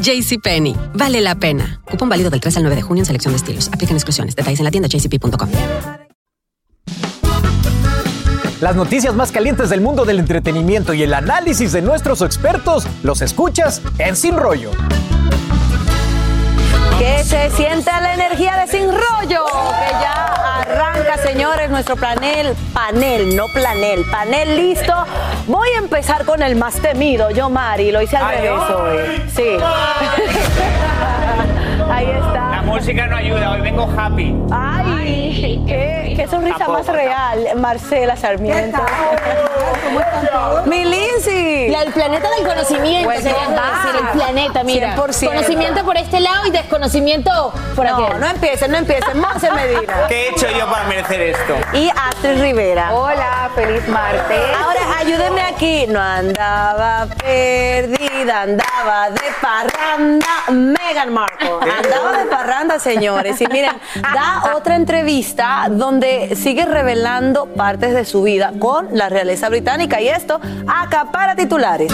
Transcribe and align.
JCPenney, 0.00 0.76
vale 0.94 1.20
la 1.20 1.34
pena. 1.34 1.80
Cupón 1.90 2.08
válido 2.08 2.30
del 2.30 2.40
3 2.40 2.56
al 2.58 2.62
9 2.64 2.76
de 2.76 2.82
junio 2.82 3.02
en 3.02 3.06
selección 3.06 3.32
de 3.32 3.36
estilos. 3.36 3.68
Aplican 3.72 3.96
exclusiones. 3.96 4.36
Detalles 4.36 4.60
en 4.60 4.64
la 4.64 4.70
tienda 4.70 4.88
jcp.com. 4.88 5.48
Las 8.60 8.74
noticias 8.74 9.14
más 9.14 9.32
calientes 9.32 9.68
del 9.68 9.82
mundo 9.82 10.06
del 10.06 10.18
entretenimiento 10.18 10.94
y 10.94 11.02
el 11.02 11.12
análisis 11.12 11.72
de 11.72 11.82
nuestros 11.82 12.22
expertos 12.22 12.86
los 13.02 13.20
escuchas 13.20 13.82
en 13.98 14.16
Sin 14.16 14.36
Rollo. 14.36 14.70
Que 16.98 17.22
se 17.22 17.50
sienta 17.50 18.00
la 18.00 18.14
energía 18.14 18.56
de 18.56 18.66
Sin 18.66 18.88
Rollo, 18.88 19.44
que 19.44 19.90
ya 19.92 20.45
señores, 21.22 21.70
nuestro 21.70 21.96
panel, 21.96 22.54
panel, 22.72 23.36
no 23.36 23.46
planel, 23.48 24.04
panel 24.10 24.56
listo. 24.56 24.92
Voy 25.46 25.68
a 25.76 25.78
empezar 25.78 26.24
con 26.24 26.42
el 26.42 26.56
más 26.56 26.74
temido, 26.80 27.30
yo 27.30 27.48
Mari, 27.48 27.92
lo 27.92 28.02
hice 28.02 28.16
al 28.16 28.24
Ay, 28.24 28.36
revés 28.38 28.60
hoy. 28.70 29.22
Sí. 29.34 29.48
Ahí 31.90 32.06
está. 32.06 32.50
La 32.50 32.62
música 32.62 33.06
no 33.06 33.16
ayuda, 33.16 33.52
hoy 33.52 33.60
vengo 33.60 33.88
happy. 33.96 34.34
Ay, 34.50 35.62
qué, 35.66 36.14
qué 36.16 36.26
sonrisa 36.28 36.68
más 36.68 36.86
real, 36.86 37.48
Marcela 37.56 38.16
Sarmiento. 38.16 38.78
La 40.32 40.62
del 41.86 41.94
planeta 41.94 42.28
del 42.30 42.46
conocimiento, 42.46 43.04
Pues 43.08 43.22
decir, 43.24 43.38
el 43.38 44.08
planeta, 44.18 44.64
mira. 44.64 44.96
100%. 44.96 45.26
Conocimiento 45.28 45.84
por 45.84 45.96
este 45.96 46.20
lado 46.20 46.46
y 46.46 46.50
desconocimiento 46.50 47.52
por 47.74 47.86
No, 47.86 48.04
aquel. 48.06 48.20
no 48.20 48.26
empiecen, 48.26 48.70
no 48.72 48.76
empiecen. 48.78 49.20
Monse 49.20 49.50
Medina. 49.52 49.94
¿Qué 50.08 50.26
he 50.26 50.28
hecho 50.30 50.48
yo 50.50 50.68
para 50.70 50.84
merecer 50.84 51.20
esto? 51.20 51.54
Y 51.72 51.88
Astrid 51.90 52.40
Rivera. 52.40 52.92
Hola, 52.92 53.50
feliz 53.54 53.86
martes. 53.88 54.40
Ahora 54.60 54.80
ayúdenme 54.98 55.42
aquí. 55.42 55.86
No 55.88 56.00
andaba 56.00 57.06
andaba 58.22 59.10
de 59.10 59.20
parranda. 59.40 60.26
Meghan 60.50 61.12
Markle. 61.12 61.58
Andaba 61.60 62.18
de 62.18 62.26
parranda, 62.26 62.78
señores. 62.78 63.40
Y 63.40 63.46
miren, 63.46 63.72
da 64.14 64.54
otra 64.54 64.76
entrevista 64.76 65.66
donde 65.70 66.34
sigue 66.36 66.64
revelando 66.64 67.46
partes 67.46 67.94
de 67.94 68.04
su 68.04 68.22
vida 68.22 68.52
con 68.58 68.88
la 68.92 69.08
realeza 69.08 69.48
británica. 69.48 70.00
Y 70.00 70.08
esto 70.08 70.40
acapara 70.66 71.36
titulares. 71.36 71.92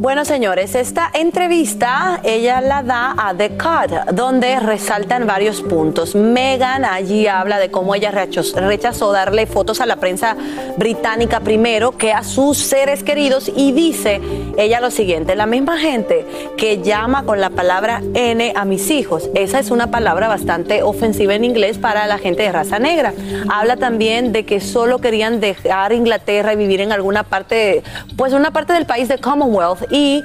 Bueno, 0.00 0.24
señores, 0.24 0.76
esta 0.76 1.10
entrevista 1.12 2.20
ella 2.22 2.60
la 2.60 2.84
da 2.84 3.16
a 3.18 3.34
The 3.34 3.58
Cut, 3.58 4.12
donde 4.12 4.60
resaltan 4.60 5.26
varios 5.26 5.60
puntos. 5.60 6.14
Meghan 6.14 6.84
allí 6.84 7.26
habla 7.26 7.58
de 7.58 7.72
cómo 7.72 7.96
ella 7.96 8.12
rechazó 8.12 9.10
darle 9.10 9.46
fotos 9.46 9.80
a 9.80 9.86
la 9.86 9.96
prensa 9.96 10.36
británica 10.76 11.40
primero 11.40 11.96
que 11.96 12.12
a 12.12 12.22
sus 12.22 12.58
seres 12.58 13.02
queridos 13.02 13.50
y 13.56 13.72
dice 13.72 14.20
ella 14.56 14.80
lo 14.80 14.92
siguiente, 14.92 15.34
la 15.34 15.46
misma 15.46 15.78
gente 15.78 16.24
que 16.56 16.80
llama 16.80 17.24
con 17.24 17.40
la 17.40 17.50
palabra 17.50 18.00
N 18.14 18.52
a 18.54 18.64
mis 18.64 18.92
hijos, 18.92 19.28
esa 19.34 19.58
es 19.58 19.72
una 19.72 19.90
palabra 19.90 20.28
bastante 20.28 20.84
ofensiva 20.84 21.34
en 21.34 21.42
inglés 21.42 21.76
para 21.76 22.06
la 22.06 22.18
gente 22.18 22.44
de 22.44 22.52
raza 22.52 22.78
negra. 22.78 23.14
Habla 23.50 23.76
también 23.76 24.30
de 24.30 24.44
que 24.44 24.60
solo 24.60 25.00
querían 25.00 25.40
dejar 25.40 25.92
Inglaterra 25.92 26.52
y 26.52 26.56
vivir 26.56 26.80
en 26.80 26.92
alguna 26.92 27.24
parte, 27.24 27.82
pues 28.16 28.32
una 28.32 28.52
parte 28.52 28.72
del 28.72 28.86
país 28.86 29.08
de 29.08 29.18
Commonwealth 29.18 29.87
y, 29.90 30.24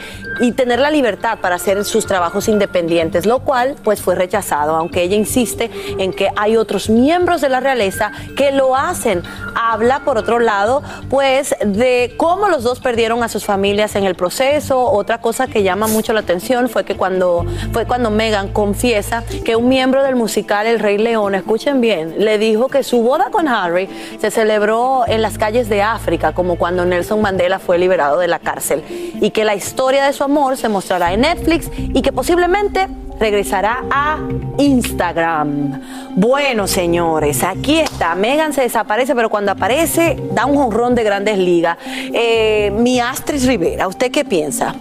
tener 0.55 0.79
la 0.79 0.91
libertad 0.91 1.39
para 1.41 1.55
hacer 1.55 1.83
sus 1.85 2.05
trabajos 2.05 2.47
independientes, 2.47 3.25
lo 3.25 3.39
cual 3.39 3.75
pues 3.83 4.01
fue 4.01 4.15
rechazado, 4.15 4.75
aunque 4.75 5.01
ella 5.01 5.15
insiste 5.15 5.71
en 5.97 6.11
que 6.11 6.29
hay 6.35 6.57
otros 6.57 6.89
miembros 6.89 7.41
de 7.41 7.49
la 7.49 7.59
realeza 7.59 8.11
que 8.35 8.51
lo 8.51 8.75
hacen. 8.75 9.23
Habla 9.55 10.01
por 10.03 10.17
otro 10.17 10.39
lado 10.39 10.83
pues 11.09 11.55
de 11.65 12.13
cómo 12.17 12.49
los 12.49 12.63
dos 12.63 12.79
perdieron 12.79 13.23
a 13.23 13.29
sus 13.29 13.45
familias 13.45 13.95
en 13.95 14.03
el 14.05 14.15
proceso. 14.15 14.91
Otra 14.91 15.19
cosa 15.19 15.47
que 15.47 15.63
llama 15.63 15.87
mucho 15.87 16.13
la 16.13 16.21
atención 16.21 16.69
fue 16.69 16.83
que 16.83 16.95
cuando 16.95 17.45
fue 17.71 17.85
cuando 17.85 18.11
Megan 18.11 18.49
confiesa 18.49 19.23
que 19.45 19.55
un 19.55 19.69
miembro 19.69 20.03
del 20.03 20.15
musical 20.15 20.67
El 20.67 20.79
Rey 20.79 20.97
León, 20.97 21.35
escuchen 21.35 21.81
bien, 21.81 22.15
le 22.17 22.37
dijo 22.37 22.67
que 22.67 22.83
su 22.83 23.01
boda 23.01 23.29
con 23.31 23.47
Harry 23.47 23.89
se 24.19 24.31
celebró 24.31 25.03
en 25.07 25.21
las 25.21 25.37
calles 25.37 25.69
de 25.69 25.81
África, 25.81 26.33
como 26.33 26.55
cuando 26.57 26.85
Nelson 26.85 27.21
Mandela 27.21 27.59
fue 27.59 27.77
liberado 27.77 28.19
de 28.19 28.27
la 28.27 28.39
cárcel, 28.39 28.83
y 29.21 29.31
que 29.31 29.45
la 29.45 29.52
historia 29.55 30.05
de 30.05 30.13
su 30.13 30.23
amor 30.23 30.57
se 30.57 30.69
mostrará 30.69 31.13
en 31.13 31.21
Netflix 31.21 31.69
y 31.77 32.01
que 32.01 32.11
posiblemente 32.11 32.87
regresará 33.19 33.83
a 33.89 34.19
Instagram. 34.57 35.81
Bueno, 36.15 36.67
señores, 36.67 37.43
aquí 37.43 37.79
está. 37.79 38.15
Megan 38.15 38.53
se 38.53 38.61
desaparece, 38.61 39.15
pero 39.15 39.29
cuando 39.29 39.51
aparece 39.51 40.17
da 40.31 40.45
un 40.45 40.57
jonrón 40.57 40.95
de 40.95 41.03
grandes 41.03 41.37
ligas. 41.37 41.77
Eh, 41.85 42.71
mi 42.75 42.99
Astrid 42.99 43.45
Rivera, 43.45 43.87
¿usted 43.87 44.11
qué 44.11 44.25
piensa? 44.25 44.75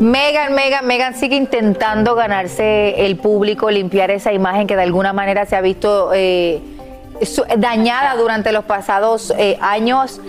Megan, 0.00 0.52
Megan, 0.54 0.86
Megan 0.86 1.14
sigue 1.14 1.36
intentando 1.36 2.14
ganarse 2.14 3.06
el 3.06 3.16
público, 3.16 3.70
limpiar 3.70 4.10
esa 4.10 4.32
imagen 4.34 4.66
que 4.66 4.76
de 4.76 4.82
alguna 4.82 5.14
manera 5.14 5.46
se 5.46 5.56
ha 5.56 5.62
visto 5.62 6.10
eh, 6.12 6.60
dañada 7.56 8.14
durante 8.16 8.52
los 8.52 8.64
pasados 8.66 9.32
eh, 9.38 9.56
años. 9.62 10.20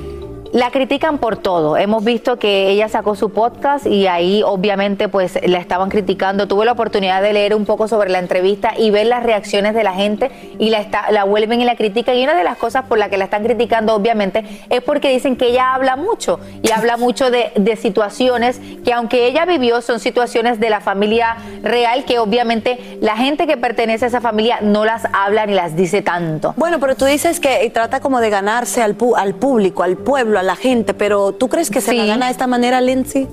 La 0.53 0.71
critican 0.71 1.17
por 1.17 1.37
todo. 1.37 1.75
Hemos 1.75 2.03
visto 2.05 2.39
que 2.39 2.69
ella 2.69 2.87
sacó 2.87 3.15
su 3.15 3.31
podcast 3.31 3.85
y 3.85 4.07
ahí 4.07 4.43
obviamente 4.43 5.09
pues 5.09 5.37
la 5.45 5.57
estaban 5.57 5.89
criticando. 5.89 6.47
Tuve 6.47 6.65
la 6.65 6.71
oportunidad 6.71 7.21
de 7.21 7.33
leer 7.33 7.53
un 7.53 7.65
poco 7.65 7.87
sobre 7.87 8.09
la 8.09 8.19
entrevista 8.19 8.73
y 8.77 8.89
ver 8.89 9.07
las 9.07 9.23
reacciones 9.23 9.73
de 9.73 9.83
la 9.83 9.93
gente 9.93 10.31
y 10.57 10.69
la, 10.69 11.23
vuelven 11.25 11.61
y 11.61 11.65
la 11.65 11.75
critican. 11.75 12.15
Y 12.15 12.23
una 12.23 12.35
de 12.35 12.45
las 12.45 12.57
cosas 12.57 12.85
por 12.85 12.97
la 12.97 13.09
que 13.09 13.17
la 13.17 13.25
están 13.25 13.43
criticando 13.43 13.93
obviamente 13.93 14.45
es 14.69 14.81
porque 14.81 15.09
dicen 15.09 15.35
que 15.35 15.47
ella 15.47 15.73
habla 15.73 15.97
mucho 15.97 16.39
y 16.61 16.71
habla 16.71 16.97
mucho 16.97 17.29
de, 17.29 17.51
situaciones 17.77 18.59
que 18.83 18.93
aunque 18.93 19.27
ella 19.27 19.45
vivió 19.45 19.81
son 19.81 19.99
situaciones 19.99 20.59
de 20.59 20.69
la 20.69 20.79
familia 20.79 21.37
real 21.61 22.05
que 22.05 22.17
obviamente 22.17 22.97
la 23.01 23.17
gente 23.17 23.45
que 23.45 23.57
pertenece 23.57 24.05
a 24.05 24.07
esa 24.07 24.21
familia 24.21 24.59
no 24.61 24.85
las 24.85 25.03
habla 25.13 25.45
ni 25.45 25.53
las 25.53 25.75
dice 25.75 26.01
tanto. 26.01 26.53
Bueno, 26.57 26.79
pero 26.79 26.95
tú 26.95 27.05
dices 27.05 27.39
que 27.39 27.69
trata 27.71 27.99
como 27.99 28.19
de 28.21 28.29
ganarse 28.29 28.81
al 28.81 28.95
público, 28.95 29.83
al 29.83 29.97
pueblo, 29.97 30.36
a 30.39 30.43
la 30.43 30.55
gente, 30.55 30.93
pero 30.93 31.33
¿tú 31.33 31.49
crees 31.49 31.69
que 31.69 31.81
se 31.81 31.93
la 31.93 32.05
gana 32.05 32.25
de 32.27 32.31
esta 32.31 32.47
manera, 32.47 32.81
Lindsay? 32.81 33.27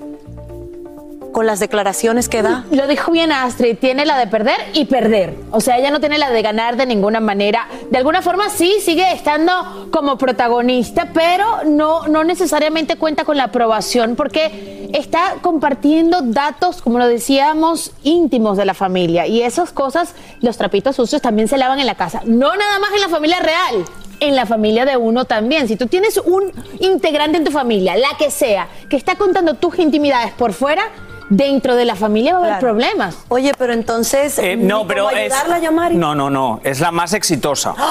Con 1.33 1.47
las 1.47 1.59
declaraciones 1.59 2.29
que 2.29 2.43
da. 2.43 2.65
Lo 2.71 2.87
dijo 2.87 3.11
bien 3.11 3.33
Astrid, 3.33 3.77
tiene 3.79 4.07
la 4.07 4.19
de 4.19 4.29
perder 4.29 4.57
y 4.73 4.85
perder. 4.85 5.35
O 5.51 5.61
sea, 5.61 5.79
ella 5.79 5.91
no 5.91 5.99
tiene 5.99 6.17
la 6.17 6.31
de 6.31 6.43
ganar 6.43 6.77
de 6.77 6.87
ninguna 6.87 7.19
manera. 7.19 7.67
De 7.91 7.99
alguna 7.99 8.23
forma 8.23 8.51
sí, 8.51 8.77
sigue 8.81 9.13
estando 9.13 9.89
como 9.91 10.17
protagonista, 10.17 11.09
pero 11.13 11.65
no, 11.67 12.07
no 12.07 12.23
necesariamente 12.23 12.97
cuenta 12.97 13.25
con 13.25 13.37
la 13.37 13.45
aprobación 13.45 14.15
porque 14.15 14.84
está 14.95 15.39
compartiendo 15.43 16.23
datos, 16.23 16.81
como 16.81 17.01
lo 17.01 17.09
decíamos, 17.09 17.91
íntimos 18.05 18.57
de 18.57 18.65
la 18.65 18.75
familia. 18.75 19.27
Y 19.27 19.43
esas 19.43 19.73
cosas, 19.73 20.15
los 20.41 20.57
trapitos 20.57 20.95
sucios 20.97 21.21
también 21.21 21.49
se 21.49 21.59
lavan 21.59 21.81
en 21.81 21.87
la 21.87 21.97
casa. 21.97 22.23
No 22.25 22.55
nada 22.55 22.79
más 22.79 22.93
en 22.95 23.01
la 23.01 23.09
familia 23.09 23.41
real. 23.41 23.85
En 24.21 24.37
la 24.37 24.47
familia 24.47 24.85
de 24.85 24.97
uno 24.97 25.25
también. 25.25 25.67
Si 25.67 25.75
tú 25.75 25.89
tienes 25.89 26.17
un 26.19 26.53
integrante 26.79 27.39
en 27.39 27.45
tu 27.45 27.51
familia, 27.51 27.97
la 27.97 28.17
que 28.17 28.31
sea, 28.31 28.69
que 28.89 28.97
está 28.97 29.17
contando 29.17 29.55
tus 29.55 29.81
intimidades 29.81 30.33
por 30.33 30.53
fuera, 30.53 30.85
dentro 31.31 31.75
de 31.77 31.85
la 31.85 31.95
familia 31.97 32.33
va 32.35 32.39
a 32.39 32.41
haber 32.43 32.59
Claro. 32.59 32.67
problemas. 32.75 33.17
Oye, 33.29 33.53
pero 33.59 33.73
entonces. 33.73 34.39
Eh, 34.39 34.57
no, 34.57 34.87
pero 34.87 35.11
es. 35.11 35.33
ayudarla 35.33 35.57
a 35.57 35.59
llamar. 35.59 35.93
y- 35.93 35.97
No, 35.97 36.15
no, 36.15 36.31
no. 36.31 36.61
Es 36.65 36.81
la 36.81 36.91
más 36.91 37.13
exitosa. 37.15 37.75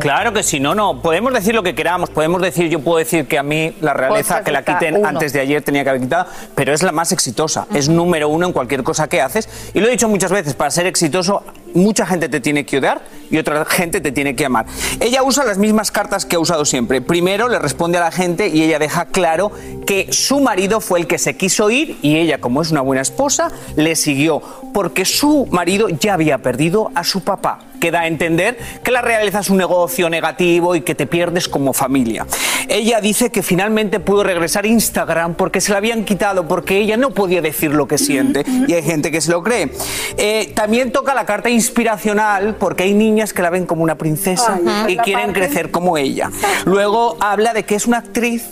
Claro 0.00 0.34
que 0.34 0.42
sí, 0.42 0.60
no, 0.60 0.74
no. 0.74 1.00
Podemos 1.00 1.32
decir 1.32 1.54
lo 1.54 1.62
que 1.62 1.74
queramos. 1.74 2.10
Podemos 2.10 2.42
decir, 2.42 2.68
yo 2.68 2.80
puedo 2.80 2.98
decir 2.98 3.26
que 3.26 3.38
a 3.38 3.42
mí 3.42 3.74
la 3.80 3.94
realeza 3.94 4.44
que 4.44 4.52
la 4.52 4.62
quiten 4.62 4.98
uno. 4.98 5.08
antes 5.08 5.32
de 5.32 5.40
ayer 5.40 5.62
tenía 5.62 5.82
que 5.82 5.88
haber 5.88 6.02
quitado, 6.02 6.26
pero 6.54 6.74
es 6.74 6.82
la 6.82 6.92
más 6.92 7.10
exitosa. 7.10 7.66
Es 7.72 7.88
número 7.88 8.28
uno 8.28 8.46
en 8.46 8.52
cualquier 8.52 8.82
cosa 8.82 9.08
que 9.08 9.22
haces. 9.22 9.48
Y 9.72 9.80
lo 9.80 9.88
he 9.88 9.90
dicho 9.90 10.06
muchas 10.06 10.30
veces, 10.30 10.52
para 10.52 10.70
ser 10.70 10.84
exitoso, 10.86 11.42
mucha 11.78 12.06
gente 12.06 12.28
te 12.28 12.40
tiene 12.40 12.66
que 12.66 12.78
odiar 12.78 13.02
y 13.30 13.38
otra 13.38 13.64
gente 13.64 14.00
te 14.00 14.12
tiene 14.12 14.34
que 14.36 14.44
amar. 14.44 14.66
Ella 15.00 15.22
usa 15.22 15.44
las 15.44 15.58
mismas 15.58 15.90
cartas 15.90 16.24
que 16.24 16.36
ha 16.36 16.38
usado 16.38 16.64
siempre. 16.64 17.00
Primero 17.00 17.48
le 17.48 17.58
responde 17.58 17.98
a 17.98 18.00
la 18.00 18.10
gente 18.10 18.48
y 18.48 18.62
ella 18.62 18.78
deja 18.78 19.06
claro 19.06 19.50
que 19.86 20.12
su 20.12 20.40
marido 20.40 20.80
fue 20.80 21.00
el 21.00 21.06
que 21.06 21.18
se 21.18 21.36
quiso 21.36 21.70
ir 21.70 21.98
y 22.02 22.16
ella, 22.16 22.40
como 22.40 22.62
es 22.62 22.70
una 22.70 22.80
buena 22.80 23.02
esposa, 23.02 23.50
le 23.76 23.96
siguió 23.96 24.42
porque 24.72 25.04
su 25.04 25.46
marido 25.50 25.88
ya 25.88 26.14
había 26.14 26.38
perdido 26.38 26.90
a 26.94 27.04
su 27.04 27.22
papá 27.22 27.67
que 27.80 27.90
da 27.90 28.00
a 28.00 28.06
entender 28.06 28.58
que 28.82 28.90
la 28.90 29.02
realeza 29.02 29.40
es 29.40 29.50
un 29.50 29.56
negocio 29.58 30.10
negativo 30.10 30.74
y 30.74 30.80
que 30.82 30.94
te 30.94 31.06
pierdes 31.06 31.48
como 31.48 31.72
familia. 31.72 32.26
Ella 32.68 33.00
dice 33.00 33.30
que 33.30 33.42
finalmente 33.42 34.00
pudo 34.00 34.24
regresar 34.24 34.64
a 34.64 34.68
Instagram 34.68 35.34
porque 35.34 35.60
se 35.60 35.72
la 35.72 35.78
habían 35.78 36.04
quitado, 36.04 36.46
porque 36.48 36.78
ella 36.78 36.96
no 36.96 37.10
podía 37.10 37.40
decir 37.40 37.70
lo 37.72 37.88
que 37.88 37.98
siente 37.98 38.44
y 38.66 38.72
hay 38.74 38.82
gente 38.82 39.10
que 39.10 39.20
se 39.20 39.30
lo 39.30 39.42
cree. 39.42 39.70
Eh, 40.16 40.52
también 40.54 40.92
toca 40.92 41.14
la 41.14 41.24
carta 41.24 41.48
inspiracional 41.48 42.56
porque 42.58 42.82
hay 42.84 42.94
niñas 42.94 43.32
que 43.32 43.42
la 43.42 43.50
ven 43.50 43.66
como 43.66 43.82
una 43.82 43.96
princesa 43.96 44.58
Ay, 44.66 44.94
y 44.94 44.96
quieren 44.98 45.26
parte- 45.26 45.40
crecer 45.40 45.70
como 45.70 45.96
ella. 45.96 46.30
Luego 46.66 47.16
habla 47.20 47.52
de 47.54 47.64
que 47.64 47.74
es 47.74 47.86
una 47.86 47.98
actriz 47.98 48.44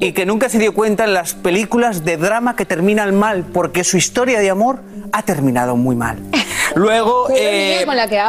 y 0.00 0.12
que 0.12 0.24
nunca 0.26 0.48
se 0.48 0.58
dio 0.58 0.72
cuenta 0.72 1.04
en 1.04 1.12
las 1.14 1.34
películas 1.34 2.04
de 2.04 2.16
drama 2.16 2.56
que 2.56 2.64
terminan 2.64 3.14
mal 3.18 3.44
porque 3.52 3.84
su 3.84 3.96
historia 3.98 4.40
de 4.40 4.48
amor 4.50 4.80
ha 5.12 5.22
terminado 5.22 5.76
muy 5.76 5.94
mal. 5.94 6.18
Luego 6.74 7.26
eh, 7.36 7.84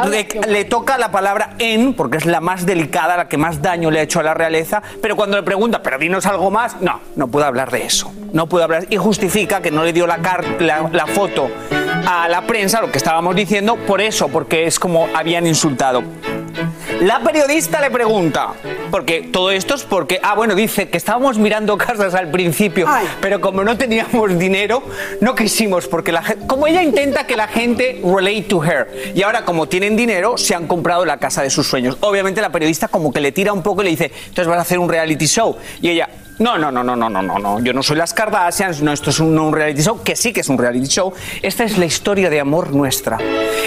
le, 0.08 0.26
le 0.48 0.64
toca 0.64 0.98
la 0.98 1.10
palabra 1.10 1.54
en, 1.58 1.94
porque 1.94 2.18
es 2.18 2.26
la 2.26 2.40
más 2.40 2.66
delicada, 2.66 3.16
la 3.16 3.28
que 3.28 3.36
más 3.36 3.62
daño 3.62 3.90
le 3.90 4.00
ha 4.00 4.02
hecho 4.02 4.20
a 4.20 4.22
la 4.22 4.34
realeza, 4.34 4.82
pero 5.00 5.16
cuando 5.16 5.36
le 5.36 5.42
pregunta, 5.42 5.82
pero 5.82 5.98
dinos 5.98 6.26
algo 6.26 6.50
más, 6.50 6.80
no, 6.80 7.00
no 7.16 7.28
puedo 7.28 7.46
hablar 7.46 7.70
de 7.70 7.84
eso. 7.84 8.12
No 8.32 8.46
puedo 8.48 8.64
hablar. 8.64 8.86
Y 8.90 8.96
justifica 8.96 9.60
que 9.60 9.70
no 9.70 9.84
le 9.84 9.92
dio 9.92 10.06
la, 10.06 10.18
car- 10.18 10.60
la, 10.60 10.88
la 10.90 11.06
foto 11.06 11.50
a 12.06 12.28
la 12.28 12.42
prensa, 12.42 12.80
lo 12.80 12.90
que 12.90 12.98
estábamos 12.98 13.36
diciendo, 13.36 13.76
por 13.86 14.00
eso, 14.00 14.28
porque 14.28 14.66
es 14.66 14.78
como 14.78 15.06
habían 15.14 15.46
insultado. 15.46 16.02
La 17.02 17.18
periodista 17.18 17.80
le 17.80 17.90
pregunta, 17.90 18.52
porque 18.92 19.22
todo 19.22 19.50
esto 19.50 19.74
es 19.74 19.82
porque, 19.82 20.20
ah, 20.22 20.36
bueno, 20.36 20.54
dice 20.54 20.88
que 20.88 20.96
estábamos 20.96 21.36
mirando 21.36 21.76
casas 21.76 22.14
al 22.14 22.30
principio, 22.30 22.86
pero 23.20 23.40
como 23.40 23.64
no 23.64 23.76
teníamos 23.76 24.38
dinero, 24.38 24.84
no 25.20 25.34
quisimos, 25.34 25.88
porque 25.88 26.12
la 26.12 26.22
como 26.46 26.68
ella 26.68 26.80
intenta 26.80 27.26
que 27.26 27.34
la 27.34 27.48
gente 27.48 28.00
relate 28.04 28.42
to 28.42 28.64
her, 28.64 29.12
y 29.16 29.22
ahora 29.22 29.44
como 29.44 29.66
tienen 29.66 29.96
dinero, 29.96 30.38
se 30.38 30.54
han 30.54 30.68
comprado 30.68 31.04
la 31.04 31.16
casa 31.16 31.42
de 31.42 31.50
sus 31.50 31.66
sueños. 31.66 31.96
Obviamente 32.02 32.40
la 32.40 32.52
periodista 32.52 32.86
como 32.86 33.12
que 33.12 33.20
le 33.20 33.32
tira 33.32 33.52
un 33.52 33.64
poco 33.64 33.82
y 33.82 33.86
le 33.86 33.90
dice, 33.90 34.12
entonces 34.28 34.46
vas 34.46 34.58
a 34.58 34.62
hacer 34.62 34.78
un 34.78 34.88
reality 34.88 35.26
show, 35.26 35.56
y 35.80 35.88
ella, 35.88 36.08
no, 36.38 36.58
no, 36.58 36.72
no, 36.72 36.82
no, 36.82 36.96
no, 36.96 37.08
no, 37.08 37.22
no, 37.22 37.38
no. 37.38 37.60
Yo 37.60 37.72
no 37.72 37.82
soy 37.82 37.96
las 37.96 38.14
Kardashians, 38.14 38.82
no, 38.82 38.92
esto 38.92 39.10
es 39.10 39.20
un, 39.20 39.34
no 39.34 39.46
un 39.46 39.54
reality 39.54 39.82
show, 39.82 40.02
que 40.02 40.16
sí 40.16 40.32
que 40.32 40.40
es 40.40 40.48
un 40.48 40.58
reality 40.58 40.86
show. 40.86 41.12
Esta 41.42 41.64
es 41.64 41.78
la 41.78 41.84
historia 41.84 42.30
de 42.30 42.40
amor 42.40 42.74
nuestra. 42.74 43.18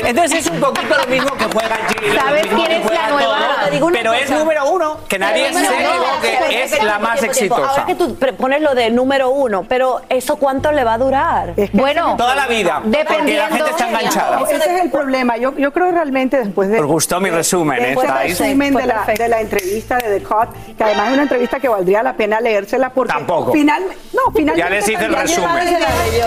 Entonces 0.03 0.45
es 0.45 0.51
un 0.51 0.59
poquito 0.59 0.95
lo 0.97 1.07
mismo 1.07 1.34
que 1.50 1.53
juega 1.59 1.75
Gilly, 1.88 2.13
lo 2.13 2.21
¿Sabes 2.21 2.42
quién 2.47 2.65
que 2.68 2.75
es 2.77 2.86
la 2.92 3.09
nueva? 3.09 3.24
todo, 3.38 3.65
Te 3.65 3.71
digo 3.71 3.88
una 3.88 3.97
pero 4.00 4.13
es 4.13 4.31
número 4.31 4.69
uno, 4.71 4.97
que 5.07 5.19
nadie 5.19 5.45
Pero 5.51 5.59
se 5.59 5.65
bueno, 5.74 5.89
no, 5.89 5.89
equivoque, 5.95 6.38
pero 6.39 6.45
es 6.63 6.69
tiempo, 6.71 6.86
la 6.86 7.00
más 7.00 7.19
tiempo, 7.19 7.33
tiempo. 7.38 7.56
exitosa. 7.56 7.69
Ahora 7.69 7.86
que 7.86 7.95
tú 7.95 8.15
pre- 8.15 8.33
pones 8.33 8.62
lo 8.62 8.75
de 8.75 8.89
número 8.92 9.30
uno, 9.30 9.65
pero 9.68 10.01
¿eso 10.09 10.36
cuánto 10.38 10.71
le 10.71 10.83
va 10.83 10.94
a 10.94 10.97
durar? 10.97 11.53
Bueno, 11.74 12.15
Toda 12.18 12.36
la 12.36 12.47
vida, 12.47 12.81
porque 12.83 13.38
la 13.38 13.47
gente 13.47 13.69
está 13.71 13.88
enganchada. 13.89 14.42
Ese 14.42 14.56
es 14.56 14.81
el 14.83 14.92
problema. 14.92 15.38
Yo, 15.38 15.56
yo 15.57 15.71
creo 15.74 15.92
realmente 15.92 16.38
después 16.38 16.69
de... 16.69 16.80
Os 16.80 16.86
gustó 16.86 17.19
mi 17.19 17.30
resumen, 17.30 17.81
de 17.81 17.92
¿eh? 17.92 17.95
Estáis- 17.95 18.39
resumen 18.39 18.74
de 18.75 18.86
la, 18.86 19.06
de 19.06 19.27
la 19.30 19.42
entrevista 19.42 19.97
de 19.97 20.19
The 20.19 20.24
Cut, 20.25 20.50
que 20.77 20.83
además 20.83 21.07
es 21.07 21.13
una 21.13 21.24
entrevista 21.24 21.59
que 21.59 21.68
valdría 21.68 22.03
la 22.03 22.13
pena 22.13 22.39
leérsela 22.39 22.89
porque 22.89 23.13
Tampoco. 23.13 23.51
final, 23.51 23.83
no, 24.13 24.21
finalmente 24.33 24.59
Ya 24.59 24.69
les 24.69 24.88
hice 24.88 25.06
el 25.06 25.13
resumen. 25.15 25.50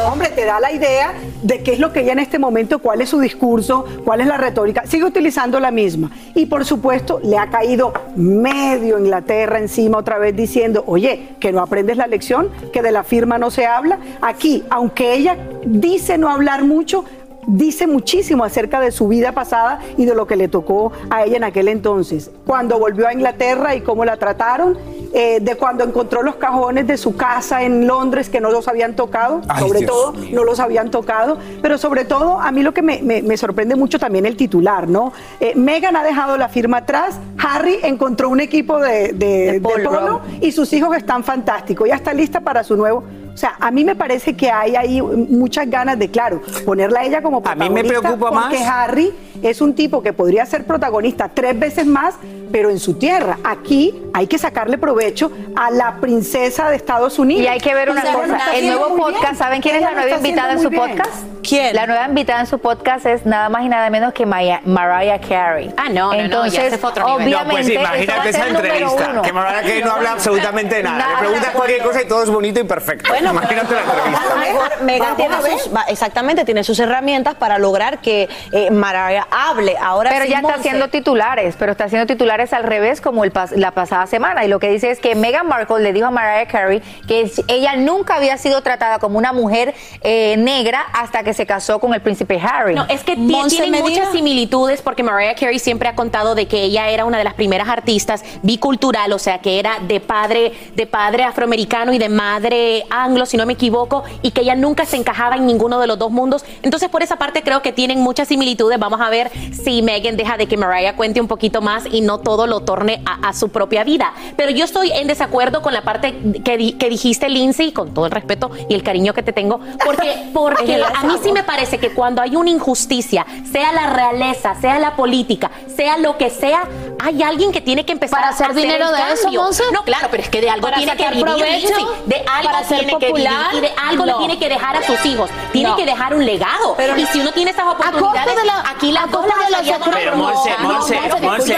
hombre, 0.06 0.28
te 0.28 0.44
da 0.44 0.60
la 0.60 0.72
idea 0.72 1.12
de 1.42 1.62
qué 1.62 1.72
es 1.74 1.78
lo 1.78 1.92
que 1.92 2.00
ella 2.00 2.12
en 2.12 2.18
este 2.20 2.38
momento, 2.38 2.78
cuál 2.78 3.00
es 3.00 3.08
su 3.10 3.20
discurso, 3.20 3.84
cuál 4.04 4.20
es 4.20 4.26
la 4.26 4.36
retórica. 4.36 4.82
Sigue 4.86 5.04
utilizando 5.08 5.58
la 5.60 5.70
misma. 5.70 6.10
Y 6.34 6.46
por 6.46 6.64
supuesto, 6.64 7.20
le 7.22 7.38
ha 7.38 7.50
caído 7.50 7.92
medio 8.16 8.98
Inglaterra 8.98 9.58
encima 9.58 9.98
otra 9.98 10.18
vez 10.18 10.36
diciendo, 10.36 10.84
oye, 10.86 11.30
que 11.40 11.52
no 11.52 11.60
aprendes 11.60 11.96
la 11.96 12.06
lección, 12.06 12.50
que 12.72 12.82
de 12.82 12.92
la 12.92 13.02
firma 13.02 13.38
no 13.38 13.50
se 13.50 13.66
habla. 13.66 13.98
Aquí, 14.20 14.62
aunque 14.70 15.14
ella 15.14 15.36
dice 15.64 16.18
no 16.18 16.30
hablar 16.30 16.64
mucho, 16.64 17.04
dice 17.50 17.86
muchísimo 17.86 18.44
acerca 18.44 18.78
de 18.78 18.92
su 18.92 19.08
vida 19.08 19.32
pasada 19.32 19.80
y 19.96 20.04
de 20.04 20.14
lo 20.14 20.26
que 20.26 20.36
le 20.36 20.48
tocó 20.48 20.92
a 21.08 21.24
ella 21.24 21.38
en 21.38 21.44
aquel 21.44 21.68
entonces. 21.68 22.30
Cuando 22.46 22.78
volvió 22.78 23.08
a 23.08 23.12
Inglaterra 23.14 23.74
y 23.74 23.80
cómo 23.80 24.04
la 24.04 24.18
trataron, 24.18 24.76
eh, 25.14 25.38
de 25.40 25.54
cuando 25.56 25.84
encontró 25.84 26.22
los 26.22 26.36
cajones 26.36 26.86
de 26.86 26.98
su 26.98 27.16
casa 27.16 27.62
en 27.62 27.86
Londres 27.86 28.28
que 28.28 28.40
no 28.42 28.50
los 28.50 28.68
habían 28.68 28.94
tocado, 28.94 29.40
Ay, 29.48 29.62
sobre 29.66 29.78
Dios 29.80 29.90
todo 29.90 30.12
mío. 30.12 30.30
no 30.34 30.44
los 30.44 30.60
habían 30.60 30.90
tocado, 30.90 31.38
pero 31.62 31.78
sobre 31.78 32.04
todo 32.04 32.38
a 32.38 32.52
mí 32.52 32.62
lo 32.62 32.74
que 32.74 32.82
me, 32.82 33.00
me- 33.02 33.22
me 33.22 33.38
sorprende 33.38 33.74
mucho 33.74 33.98
también 33.98 34.26
el 34.26 34.36
titular, 34.36 34.86
¿no? 34.86 35.12
Eh, 35.40 35.54
Meghan 35.56 35.96
ha 35.96 36.04
dejado 36.04 36.36
la 36.36 36.50
firma 36.50 36.76
atrás, 36.78 37.18
Harry 37.38 37.78
encontró 37.82 38.28
un 38.28 38.40
equipo 38.40 38.78
de, 38.78 39.14
de- 39.14 39.52
de 39.52 39.60
polo 39.62 40.20
y 40.42 40.52
sus 40.52 40.70
hijos 40.74 40.94
están 40.94 41.24
fantásticos, 41.24 41.88
ya 41.88 41.94
está 41.94 42.12
lista 42.12 42.40
para 42.40 42.62
su 42.62 42.76
nuevo... 42.76 43.02
O 43.38 43.40
sea, 43.40 43.54
a 43.60 43.70
mí 43.70 43.84
me 43.84 43.94
parece 43.94 44.34
que 44.36 44.50
hay 44.50 44.74
ahí 44.74 45.00
muchas 45.00 45.70
ganas 45.70 45.96
de, 45.96 46.10
claro, 46.10 46.42
ponerla 46.66 47.00
a 47.00 47.04
ella 47.04 47.22
como 47.22 47.36
A 47.46 47.54
mí 47.54 47.70
me 47.70 47.84
protagonista. 47.84 48.00
preocupa 48.00 48.30
porque 48.42 48.58
más- 48.58 48.68
Harry 48.68 49.14
es 49.42 49.60
un 49.60 49.74
tipo 49.74 50.02
que 50.02 50.12
podría 50.12 50.44
ser 50.44 50.64
protagonista 50.64 51.30
tres 51.32 51.56
veces 51.56 51.86
más, 51.86 52.16
pero 52.50 52.68
en 52.68 52.80
su 52.80 52.94
tierra. 52.94 53.38
Aquí 53.44 54.02
hay 54.12 54.26
que 54.26 54.38
sacarle 54.38 54.76
provecho 54.76 55.30
a 55.54 55.70
la 55.70 56.00
princesa 56.00 56.68
de 56.68 56.74
Estados 56.74 57.16
Unidos. 57.20 57.44
Y 57.44 57.46
hay 57.46 57.60
que 57.60 57.72
ver 57.74 57.90
una 57.90 58.02
cosa, 58.12 58.56
el 58.56 58.66
nuevo 58.66 58.96
podcast, 58.96 59.22
bien. 59.22 59.36
¿saben 59.36 59.62
quién 59.62 59.76
es 59.76 59.82
la 59.82 59.92
nueva 59.92 60.16
invitada 60.16 60.52
en 60.54 60.58
su 60.60 60.68
bien. 60.68 60.82
podcast? 60.82 61.14
¿Quién? 61.42 61.74
La 61.74 61.86
nueva 61.86 62.06
invitada 62.06 62.40
en 62.40 62.46
su 62.46 62.58
podcast 62.58 63.06
es 63.06 63.24
nada 63.24 63.48
más 63.48 63.62
y 63.62 63.68
nada 63.68 63.88
menos 63.90 64.12
que 64.12 64.26
Maya- 64.26 64.60
Mariah 64.64 65.18
Carey. 65.20 65.72
Ah, 65.76 65.88
no, 65.88 65.94
no, 65.94 66.12
no, 66.12 66.14
ya 66.16 66.24
Entonces, 66.24 66.64
ese 66.64 66.78
fue 66.78 66.90
otro 66.90 67.04
nivel. 67.18 67.34
obviamente, 67.34 67.44
No, 67.44 67.50
pues 67.50 67.68
imagínate 67.70 68.28
esa 68.30 68.46
entrevista, 68.48 69.22
que 69.22 69.32
Mariah 69.32 69.60
Carey 69.62 69.82
no 69.82 69.92
habla 69.92 70.12
absolutamente 70.12 70.82
nada. 70.82 70.98
Nada, 70.98 71.12
Le 71.14 71.18
preguntas 71.20 71.50
cualquier 71.54 71.82
cosa 71.82 72.02
y 72.02 72.08
todo 72.08 72.22
es 72.22 72.30
bonito 72.30 72.60
y 72.60 72.64
perfecto. 72.64 73.08
Bueno, 73.08 73.30
imagínate 73.30 73.74
la 73.74 73.80
A 73.80 73.84
lo 73.84 73.92
entrevista. 73.92 74.36
mejor 74.36 74.82
Megan 74.82 75.16
tiene 75.16 75.36
sus, 75.36 75.74
va- 75.74 75.84
exactamente, 75.88 76.44
tiene 76.44 76.64
sus 76.64 76.78
herramientas 76.80 77.34
para 77.36 77.58
lograr 77.58 77.98
que 77.98 78.28
eh, 78.52 78.70
Mariah 78.70 79.26
hable. 79.30 79.76
Ahora 79.80 80.10
Pero 80.10 80.24
sí, 80.24 80.30
ya 80.30 80.38
está 80.40 80.54
haciendo 80.54 80.88
titulares, 80.88 81.54
pero 81.58 81.72
está 81.72 81.84
haciendo 81.84 82.06
titulares 82.06 82.52
al 82.52 82.64
revés 82.64 83.00
como 83.00 83.24
el 83.24 83.32
pas- 83.32 83.54
la 83.54 83.70
pasada 83.70 84.06
semana. 84.06 84.44
Y 84.44 84.48
lo 84.48 84.58
que 84.58 84.68
dice 84.70 84.90
es 84.90 85.00
que 85.00 85.14
Meghan 85.14 85.46
Markle 85.46 85.80
le 85.80 85.92
dijo 85.92 86.06
a 86.06 86.10
Mariah 86.10 86.46
Carey 86.46 86.82
que 87.06 87.30
ella 87.48 87.76
nunca 87.76 88.16
había 88.16 88.36
sido 88.38 88.62
tratada 88.62 88.98
como 88.98 89.18
una 89.18 89.32
mujer 89.32 89.74
eh, 90.02 90.36
negra 90.38 90.84
hasta 90.92 91.22
que 91.22 91.27
se 91.34 91.46
casó 91.46 91.78
con 91.78 91.94
el 91.94 92.00
príncipe 92.00 92.40
Harry. 92.40 92.74
No, 92.74 92.84
es 92.88 93.02
que 93.04 93.14
ti- 93.14 93.20
Monse 93.22 93.56
tienen 93.56 93.70
Medina. 93.82 93.88
muchas 93.88 94.12
similitudes 94.12 94.82
porque 94.82 95.02
Mariah 95.02 95.34
Carey 95.34 95.58
siempre 95.58 95.88
ha 95.88 95.94
contado 95.94 96.34
de 96.34 96.46
que 96.46 96.62
ella 96.64 96.88
era 96.90 97.04
una 97.04 97.18
de 97.18 97.24
las 97.24 97.34
primeras 97.34 97.68
artistas 97.68 98.24
bicultural, 98.42 99.12
o 99.12 99.18
sea, 99.18 99.38
que 99.40 99.58
era 99.58 99.78
de 99.80 100.00
padre 100.00 100.52
de 100.74 100.86
padre 100.86 101.24
afroamericano 101.24 101.92
y 101.92 101.98
de 101.98 102.08
madre 102.08 102.84
anglo, 102.90 103.26
si 103.26 103.36
no 103.36 103.46
me 103.46 103.52
equivoco, 103.54 104.04
y 104.22 104.30
que 104.30 104.40
ella 104.42 104.54
nunca 104.54 104.84
se 104.86 104.96
encajaba 104.96 105.36
en 105.36 105.46
ninguno 105.46 105.78
de 105.80 105.86
los 105.86 105.98
dos 105.98 106.10
mundos. 106.10 106.44
Entonces, 106.62 106.88
por 106.88 107.02
esa 107.02 107.16
parte 107.16 107.42
creo 107.42 107.62
que 107.62 107.72
tienen 107.72 108.00
muchas 108.00 108.28
similitudes. 108.28 108.78
Vamos 108.78 109.00
a 109.00 109.10
ver 109.10 109.30
si 109.52 109.82
Megan 109.82 110.16
deja 110.16 110.36
de 110.36 110.46
que 110.46 110.56
Mariah 110.56 110.94
cuente 110.96 111.20
un 111.20 111.28
poquito 111.28 111.60
más 111.60 111.84
y 111.90 112.00
no 112.00 112.18
todo 112.18 112.46
lo 112.46 112.60
torne 112.60 113.02
a, 113.06 113.28
a 113.28 113.32
su 113.32 113.48
propia 113.50 113.84
vida. 113.84 114.12
Pero 114.36 114.50
yo 114.50 114.64
estoy 114.64 114.90
en 114.92 115.06
desacuerdo 115.08 115.62
con 115.62 115.72
la 115.74 115.82
parte 115.82 116.14
que, 116.44 116.56
di- 116.56 116.72
que 116.72 116.88
dijiste, 116.88 117.28
Lindsay, 117.28 117.72
con 117.72 117.92
todo 117.94 118.06
el 118.06 118.12
respeto 118.12 118.50
y 118.68 118.74
el 118.74 118.82
cariño 118.82 119.12
que 119.14 119.22
te 119.22 119.32
tengo, 119.32 119.60
porque, 119.84 120.30
porque 120.32 120.82
a 120.94 121.04
mí 121.04 121.14
sí 121.22 121.32
me 121.32 121.42
parece 121.42 121.78
que 121.78 121.90
cuando 121.90 122.22
hay 122.22 122.36
una 122.36 122.50
injusticia, 122.50 123.26
sea 123.50 123.72
la 123.72 123.92
realeza, 123.92 124.54
sea 124.60 124.78
la 124.78 124.96
política, 124.96 125.50
sea 125.76 125.98
lo 125.98 126.16
que 126.18 126.30
sea, 126.30 126.64
hay 127.00 127.22
alguien 127.22 127.52
que 127.52 127.60
tiene 127.60 127.84
que 127.84 127.92
empezar 127.92 128.18
¿Para 128.18 128.30
a 128.30 128.34
hacer 128.34 128.54
dinero 128.54 128.86
el 128.90 128.96
de 128.96 129.12
eso. 129.14 129.30
Monse? 129.30 129.62
No, 129.72 129.82
claro, 129.84 130.08
pero 130.10 130.22
es 130.22 130.28
que 130.28 130.40
de 130.40 130.50
algo 130.50 130.62
¿Para 130.66 130.76
tiene 130.78 130.96
que 130.96 131.08
vivir, 131.08 131.24
provecho? 131.24 131.74
De 132.06 132.16
algo 132.16 132.50
¿Para 132.50 132.64
ser 132.64 132.78
tiene 132.78 132.92
popular? 132.92 133.50
que 133.50 133.56
vivir 133.56 133.58
y 133.58 133.60
de 133.60 133.72
algo 133.88 134.06
No. 134.06 134.12
le 134.12 134.18
tiene 134.26 134.38
que 134.38 134.48
dejar 134.48 134.76
a 134.76 134.82
sus 134.82 135.04
hijos. 135.06 135.30
Tiene 135.52 135.68
No. 135.70 135.76
que 135.76 135.84
dejar 135.86 136.14
un 136.14 136.24
legado. 136.24 136.76
y 136.96 137.06
si 137.06 137.20
uno 137.20 137.30
tiene 137.32 137.50
esas 137.52 137.66
oportunidades, 137.66 138.36
de 138.36 138.44
la- 138.44 138.64
aquí 138.70 138.90
las 138.92 139.04
a 139.04 139.06
dos 139.06 139.24
costa 139.26 139.50
las 139.50 139.64
de 139.64 139.72
otros- 139.74 139.94
Pero, 139.94 140.16
Monse. 140.16 140.50
Monse, 140.60 140.94
No, 140.94 141.18
Monse. 141.20 141.56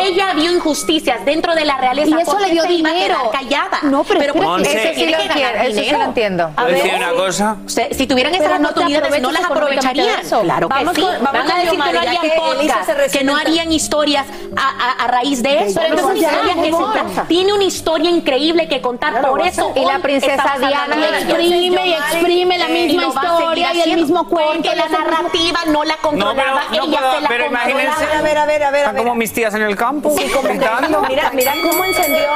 Ella 0.00 0.32
vio 0.34 0.52
injusticias 0.52 1.24
dentro 1.24 1.54
de 1.54 1.64
la 1.64 1.76
realeza. 1.78 2.16
Y 2.18 2.22
eso 2.22 2.32
¿por 2.32 2.40
le 2.40 2.50
dio 2.50 2.64
dinero. 2.64 3.30
callada. 3.32 3.78
No, 3.82 4.04
pero 4.04 4.20
Eso 4.20 4.32
sí 4.94 5.06
lo 5.10 5.32
quiero, 5.34 5.58
eso 5.60 5.80
sí 5.80 5.90
lo 5.90 6.02
entiendo. 6.02 6.44
A 6.44 6.62
¿Puedo 6.62 6.68
decir 6.68 6.92
ver. 6.92 7.02
una 7.02 7.12
cosa? 7.12 7.56
Si 7.66 8.06
tuvieran 8.06 8.34
esas 8.48 8.60
no 8.60 8.68
oportunidades, 8.70 9.22
no 9.22 9.30
las 9.32 9.44
aprovecharían. 9.44 10.20
Claro 10.42 10.68
que 10.68 10.74
Vamos 10.74 10.94
sí. 10.94 11.00
con- 11.02 11.10
vamos 11.12 11.32
Van 11.32 11.42
con 11.42 11.50
a 11.52 11.58
decir 11.58 11.70
que 11.70 11.92
no 11.92 11.98
harían 12.00 12.22
podcast, 12.36 13.12
que 13.12 13.24
no 13.24 13.36
harían 13.36 13.72
historias 13.72 14.26
a, 14.56 14.68
a- 14.68 15.04
a 15.04 15.08
raíz 15.08 15.42
de 15.42 15.64
eso. 15.66 15.80
Pero 15.80 15.94
entonces 15.98 16.20
ya, 16.20 17.24
tiene 17.28 17.52
una 17.52 17.64
historia 17.64 18.10
increíble 18.10 18.68
que 18.68 18.80
contar. 18.80 19.10
Claro, 19.12 19.30
Por 19.30 19.46
eso. 19.46 19.72
Y 19.76 19.84
la 19.84 19.98
princesa 20.00 20.54
Diana 20.58 20.96
exprime 21.18 21.86
y 21.86 21.92
exprime 21.92 22.58
la 22.58 22.68
Eh, 22.68 22.86
misma 22.86 23.06
historia 23.06 23.74
y 23.74 23.80
el 23.90 23.96
mismo 23.96 24.28
cuento. 24.28 24.52
Porque 24.54 24.76
la 24.76 24.88
narrativa 24.88 25.60
no 25.68 25.84
la 25.84 25.96
controlaba, 25.98 26.62
ella 26.72 27.00
se 27.14 27.20
la 27.20 27.28
pero 27.28 27.46
imagínense. 27.46 28.04
A 28.04 28.22
ver, 28.22 28.38
a 28.38 28.46
ver, 28.46 28.62
a 28.62 28.70
ver, 28.70 28.80
a 28.82 28.88
Están 28.90 28.96
como 28.96 29.14
mis 29.14 29.32
tías 29.32 29.54
en 29.54 29.62
el 29.62 29.76
campo. 29.76 30.14
Mira, 31.08 31.30
mira 31.34 31.52
cómo 31.62 31.84
encendió. 31.84 32.26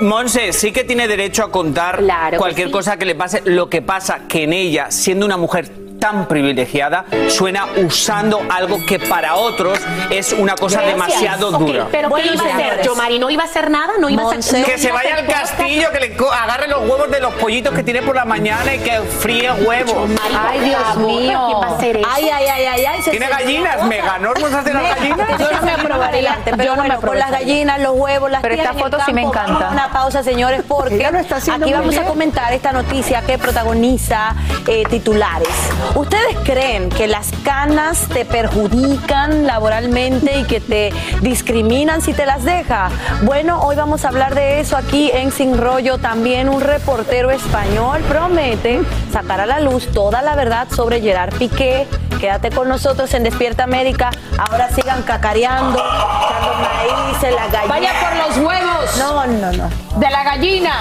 Monse 0.00 0.52
sí 0.52 0.72
que 0.72 0.84
tiene 0.84 1.06
derecho 1.08 1.44
a 1.44 1.50
contar 1.50 1.98
Claro 1.98 2.30
que 2.32 2.36
cualquier 2.38 2.68
sí. 2.68 2.72
cosa 2.72 2.96
que 2.96 3.04
le 3.04 3.14
pase. 3.14 3.42
Lo 3.44 3.68
que 3.68 3.82
pasa 3.82 4.20
que 4.28 4.44
en 4.44 4.52
ella, 4.52 4.90
siendo 4.90 5.26
una 5.26 5.36
mujer 5.36 5.49
mujer 5.50 5.79
tan 6.00 6.26
privilegiada, 6.26 7.04
suena 7.28 7.66
usando 7.76 8.40
algo 8.50 8.84
que 8.86 8.98
para 8.98 9.36
otros 9.36 9.78
es 10.10 10.32
una 10.32 10.56
cosa 10.56 10.80
Gracias. 10.80 10.94
demasiado 10.96 11.50
dura. 11.52 11.86
pero 11.92 12.10
¿qué 12.10 12.26
iba 12.26 12.42
a 12.42 12.54
hacer? 12.54 12.82
Yo, 12.82 12.96
Mari, 12.96 13.18
no 13.18 13.30
iba 13.30 13.44
a 13.44 13.46
hacer 13.46 13.70
nada, 13.70 13.92
no 14.00 14.08
iba 14.08 14.22
a 14.22 14.32
hacer 14.32 14.60
no 14.60 14.66
que 14.66 14.72
iba 14.72 14.78
se 14.78 14.90
vaya 14.90 15.16
al 15.16 15.26
castillo, 15.26 15.90
que 15.92 16.00
le 16.00 16.16
agarre 16.32 16.68
los 16.68 16.80
huevos 16.80 17.10
de 17.10 17.20
los 17.20 17.32
pollitos 17.34 17.72
que 17.74 17.82
tiene 17.82 18.02
por 18.02 18.16
la 18.16 18.24
mañana 18.24 18.74
y 18.74 18.78
que 18.78 19.00
fríe 19.00 19.52
huevos. 19.52 20.10
Ay, 20.36 20.60
Dios 20.60 20.96
mío. 20.96 21.44
¿Quién 21.46 21.60
va 21.60 21.66
a 21.66 21.76
hacer 21.76 21.96
eso? 21.98 22.08
Ay, 22.10 22.30
ay, 22.30 22.46
ay, 22.46 22.64
ay, 22.64 22.84
ay. 22.86 23.02
se 23.02 23.10
¿Tiene 23.10 23.28
gallinas? 23.28 23.84
¿Me 23.84 23.98
ganó 23.98 24.30
hacer 24.30 24.74
las 24.74 24.96
gallinas? 24.96 25.38
Yo 25.38 25.50
no 25.52 25.62
me 25.62 25.72
aprobaría. 25.72 26.38
Pero 26.44 26.62
Yo 26.62 26.76
no 26.76 26.82
me 26.82 26.88
bueno, 26.88 27.06
con 27.06 27.18
las 27.18 27.30
gallinas, 27.30 27.80
los 27.80 27.96
huevos, 27.96 28.30
las 28.30 28.42
Pero 28.42 28.54
esta 28.54 28.74
foto 28.74 28.98
sí 29.04 29.12
me 29.12 29.22
encanta. 29.22 29.52
Vamos 29.52 29.62
a 29.62 29.72
una 29.72 29.92
pausa, 29.92 30.22
señores, 30.22 30.62
porque 30.68 31.04
aquí 31.06 31.72
vamos 31.72 31.96
a 31.96 32.04
comentar 32.04 32.52
esta 32.52 32.72
noticia 32.72 33.22
que 33.22 33.38
protagoniza 33.38 34.34
eh, 34.66 34.84
titulares. 34.88 35.48
¿Ustedes 35.94 36.36
creen 36.44 36.88
que 36.88 37.06
las 37.08 37.30
canas 37.44 38.06
te 38.08 38.24
perjudican 38.24 39.46
laboralmente 39.46 40.38
y 40.38 40.44
que 40.44 40.60
te 40.60 40.92
discriminan 41.20 42.00
si 42.00 42.12
te 42.14 42.26
las 42.26 42.44
deja? 42.44 42.90
Bueno, 43.22 43.60
hoy 43.62 43.76
vamos 43.76 44.04
a 44.04 44.08
hablar 44.08 44.34
de 44.34 44.60
eso 44.60 44.76
aquí 44.76 45.10
en 45.12 45.32
Sin 45.32 45.58
Rollo. 45.58 45.98
También 45.98 46.48
un 46.48 46.60
reportero 46.60 47.30
español 47.30 48.00
promete 48.08 48.80
sacar 49.12 49.40
a 49.40 49.46
la 49.46 49.60
luz 49.60 49.88
toda 49.92 50.22
la 50.22 50.36
verdad 50.36 50.68
sobre 50.74 51.00
Gerard 51.00 51.34
Piqué. 51.34 51.86
Quédate 52.20 52.50
con 52.50 52.68
nosotros 52.68 53.12
en 53.14 53.24
Despierta 53.24 53.64
América. 53.64 54.10
Ahora 54.38 54.70
sigan 54.70 55.02
cacareando, 55.02 55.78
echando 55.78 56.54
maíz 56.60 57.22
en 57.24 57.34
la 57.34 57.46
gallina. 57.48 57.66
Vaya 57.68 57.92
por 58.00 58.16
los 58.16 58.46
huevos 58.46 58.96
No, 58.98 59.26
no, 59.26 59.52
no. 59.52 59.70
de 59.98 60.10
la 60.10 60.22
gallina 60.24 60.72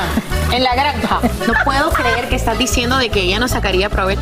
en 0.52 0.64
la 0.64 0.76
granja. 0.76 1.20
No 1.48 1.54
puedo 1.66 1.90
creer 1.92 2.30
que 2.30 2.36
estás 2.36 2.58
diciendo 2.58 2.98
de 2.98 3.10
que 3.10 3.22
ella 3.22 3.40
no 3.40 3.48
sacaría 3.48 3.90
provecho. 3.90 4.22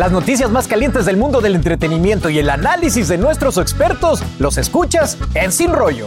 Las 0.00 0.12
noticias 0.12 0.50
más 0.50 0.66
calientes 0.66 1.04
del 1.04 1.18
mundo 1.18 1.42
del 1.42 1.54
entretenimiento 1.54 2.30
y 2.30 2.38
el 2.38 2.48
análisis 2.48 3.06
de 3.08 3.18
nuestros 3.18 3.58
expertos 3.58 4.22
los 4.38 4.56
escuchas 4.56 5.18
en 5.34 5.52
Sin 5.52 5.74
Rollo. 5.74 6.06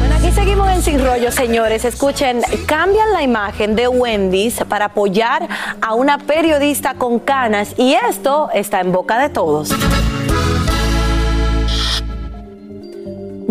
Bueno, 0.00 0.16
aquí 0.16 0.32
seguimos 0.32 0.68
en 0.70 0.82
Sin 0.82 0.98
Rollo, 0.98 1.30
señores. 1.30 1.84
Escuchen, 1.84 2.40
cambian 2.66 3.12
la 3.12 3.22
imagen 3.22 3.76
de 3.76 3.86
Wendy's 3.86 4.56
para 4.68 4.86
apoyar 4.86 5.48
a 5.80 5.94
una 5.94 6.18
periodista 6.18 6.94
con 6.94 7.20
canas 7.20 7.74
y 7.76 7.94
esto 8.08 8.50
está 8.52 8.80
en 8.80 8.90
boca 8.90 9.16
de 9.16 9.28
todos. 9.28 9.70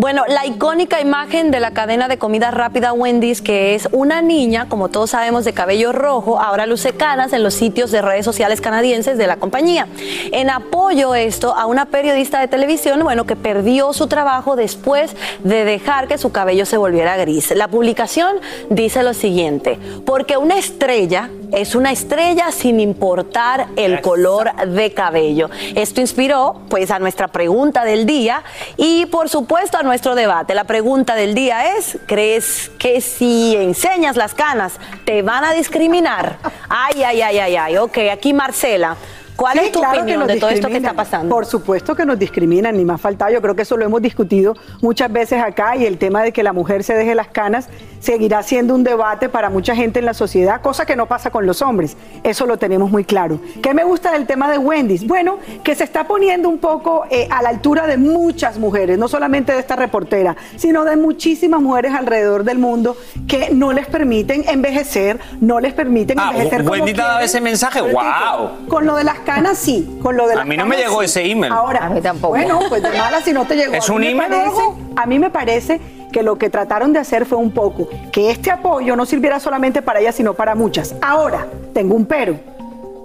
Bueno, 0.00 0.24
la 0.26 0.46
icónica 0.46 0.98
imagen 1.02 1.50
de 1.50 1.60
la 1.60 1.72
cadena 1.72 2.08
de 2.08 2.16
comida 2.16 2.50
rápida 2.50 2.94
Wendy's, 2.94 3.42
que 3.42 3.74
es 3.74 3.86
una 3.92 4.22
niña, 4.22 4.66
como 4.66 4.88
todos 4.88 5.10
sabemos, 5.10 5.44
de 5.44 5.52
cabello 5.52 5.92
rojo, 5.92 6.40
ahora 6.40 6.64
luce 6.64 6.94
canas 6.94 7.34
en 7.34 7.42
los 7.42 7.52
sitios 7.52 7.90
de 7.90 8.00
redes 8.00 8.24
sociales 8.24 8.62
canadienses 8.62 9.18
de 9.18 9.26
la 9.26 9.36
compañía. 9.36 9.88
En 10.32 10.48
apoyo 10.48 11.14
esto 11.14 11.54
a 11.54 11.66
una 11.66 11.84
periodista 11.84 12.40
de 12.40 12.48
televisión, 12.48 12.98
bueno, 13.02 13.26
que 13.26 13.36
perdió 13.36 13.92
su 13.92 14.06
trabajo 14.06 14.56
después 14.56 15.14
de 15.44 15.66
dejar 15.66 16.08
que 16.08 16.16
su 16.16 16.32
cabello 16.32 16.64
se 16.64 16.78
volviera 16.78 17.18
gris. 17.18 17.50
La 17.54 17.68
publicación 17.68 18.36
dice 18.70 19.02
lo 19.02 19.12
siguiente, 19.12 19.78
porque 20.06 20.38
una 20.38 20.56
estrella 20.56 21.28
es 21.52 21.74
una 21.74 21.92
estrella 21.92 22.50
sin 22.52 22.80
importar 22.80 23.68
el 23.76 24.00
color 24.00 24.54
de 24.66 24.92
cabello. 24.92 25.50
Esto 25.74 26.00
inspiró 26.00 26.60
pues 26.68 26.90
a 26.90 26.98
nuestra 26.98 27.28
pregunta 27.28 27.84
del 27.84 28.06
día 28.06 28.42
y 28.76 29.06
por 29.06 29.28
supuesto 29.28 29.78
a 29.78 29.82
nuestro 29.82 30.14
debate. 30.14 30.54
La 30.54 30.64
pregunta 30.64 31.14
del 31.14 31.34
día 31.34 31.76
es, 31.76 31.98
¿crees 32.06 32.70
que 32.78 33.00
si 33.00 33.56
enseñas 33.56 34.16
las 34.16 34.34
canas 34.34 34.74
te 35.04 35.22
van 35.22 35.44
a 35.44 35.52
discriminar? 35.52 36.38
Ay, 36.68 37.02
ay, 37.02 37.22
ay, 37.22 37.38
ay, 37.38 37.56
ay. 37.56 37.76
Ok, 37.78 37.98
aquí 38.12 38.32
Marcela. 38.32 38.96
¿Cuál 39.40 39.58
Sí, 39.58 39.64
es 39.66 39.72
tu 39.72 39.78
claro 39.78 39.94
que 39.94 40.00
opinión 40.00 40.18
nos 40.20 40.28
de 40.28 40.36
todo 40.36 40.50
esto 40.50 40.68
que 40.68 40.76
está 40.76 40.92
pasando? 40.92 41.34
Por 41.34 41.46
supuesto 41.46 41.94
que 41.96 42.04
nos 42.04 42.18
discriminan, 42.18 42.76
ni 42.76 42.84
más 42.84 43.00
falta. 43.00 43.30
Yo 43.30 43.40
creo 43.40 43.56
que 43.56 43.62
eso 43.62 43.76
lo 43.78 43.86
hemos 43.86 44.02
discutido 44.02 44.54
muchas 44.82 45.10
veces 45.10 45.42
acá 45.42 45.76
y 45.76 45.86
el 45.86 45.96
tema 45.96 46.22
de 46.22 46.30
que 46.32 46.42
la 46.42 46.52
mujer 46.52 46.84
se 46.84 46.92
deje 46.92 47.14
las 47.14 47.28
canas 47.28 47.68
seguirá 48.00 48.42
siendo 48.42 48.74
un 48.74 48.82
debate 48.82 49.28
para 49.28 49.50
mucha 49.50 49.74
gente 49.76 49.98
en 49.98 50.06
la 50.06 50.14
sociedad, 50.14 50.62
cosa 50.62 50.86
que 50.86 50.96
no 50.96 51.04
pasa 51.06 51.30
con 51.30 51.44
los 51.46 51.60
hombres. 51.60 51.96
Eso 52.22 52.46
lo 52.46 52.56
tenemos 52.58 52.90
muy 52.90 53.04
claro. 53.04 53.40
¿Qué 53.62 53.74
me 53.74 53.84
gusta 53.84 54.12
del 54.12 54.26
tema 54.26 54.50
de 54.50 54.56
Wendy's? 54.58 55.06
Bueno, 55.06 55.38
que 55.62 55.74
se 55.74 55.84
está 55.84 56.06
poniendo 56.08 56.48
un 56.48 56.58
poco 56.58 57.04
eh, 57.10 57.26
a 57.30 57.42
la 57.42 57.50
altura 57.50 57.86
de 57.86 57.98
muchas 57.98 58.58
mujeres, 58.58 58.98
no 58.98 59.06
solamente 59.08 59.52
de 59.52 59.58
esta 59.58 59.76
reportera, 59.76 60.34
sino 60.56 60.84
de 60.84 60.96
muchísimas 60.96 61.60
mujeres 61.60 61.92
alrededor 61.94 62.44
del 62.44 62.58
mundo 62.58 62.96
que 63.28 63.50
no 63.52 63.72
les 63.72 63.86
permiten 63.86 64.44
envejecer, 64.48 65.20
no 65.40 65.60
les 65.60 65.74
permiten 65.74 66.18
Ah, 66.18 66.30
envejecer 66.32 66.58
como 66.60 66.70
Wendy 66.72 66.94
quieren. 66.94 67.12
ese 67.22 67.40
mensaje. 67.42 67.80
¡Wow! 67.82 68.66
Con 68.68 68.86
lo 68.86 68.96
de 68.96 69.04
las 69.04 69.18
canas 69.34 69.58
sí, 69.58 69.98
con 70.02 70.16
lo 70.16 70.26
de 70.26 70.34
A 70.34 70.44
mí 70.44 70.56
no 70.56 70.66
me 70.66 70.76
llegó 70.76 71.00
sí. 71.00 71.06
ese 71.06 71.30
email. 71.30 71.52
Ahora, 71.52 71.86
A 71.86 71.90
mí 71.90 72.00
tampoco. 72.00 72.34
Bueno, 72.34 72.60
pues 72.68 72.82
de 72.82 72.90
mala 72.90 73.20
si 73.20 73.32
no 73.32 73.46
te 73.46 73.56
llegó. 73.56 73.74
¿Es 73.74 73.88
A 73.88 73.92
un 73.92 74.04
email 74.04 74.30
parece-? 74.30 74.74
A 74.96 75.06
mí 75.06 75.18
me 75.18 75.30
parece 75.30 75.80
que 76.12 76.22
lo 76.22 76.36
que 76.38 76.50
trataron 76.50 76.92
de 76.92 76.98
hacer 76.98 77.24
fue 77.26 77.38
un 77.38 77.52
poco 77.52 77.88
que 78.12 78.30
este 78.30 78.50
apoyo 78.50 78.96
no 78.96 79.06
sirviera 79.06 79.38
solamente 79.38 79.82
para 79.82 80.00
ella, 80.00 80.12
sino 80.12 80.34
para 80.34 80.54
muchas. 80.54 80.94
Ahora, 81.00 81.46
tengo 81.72 81.94
un 81.94 82.06
pero. 82.06 82.38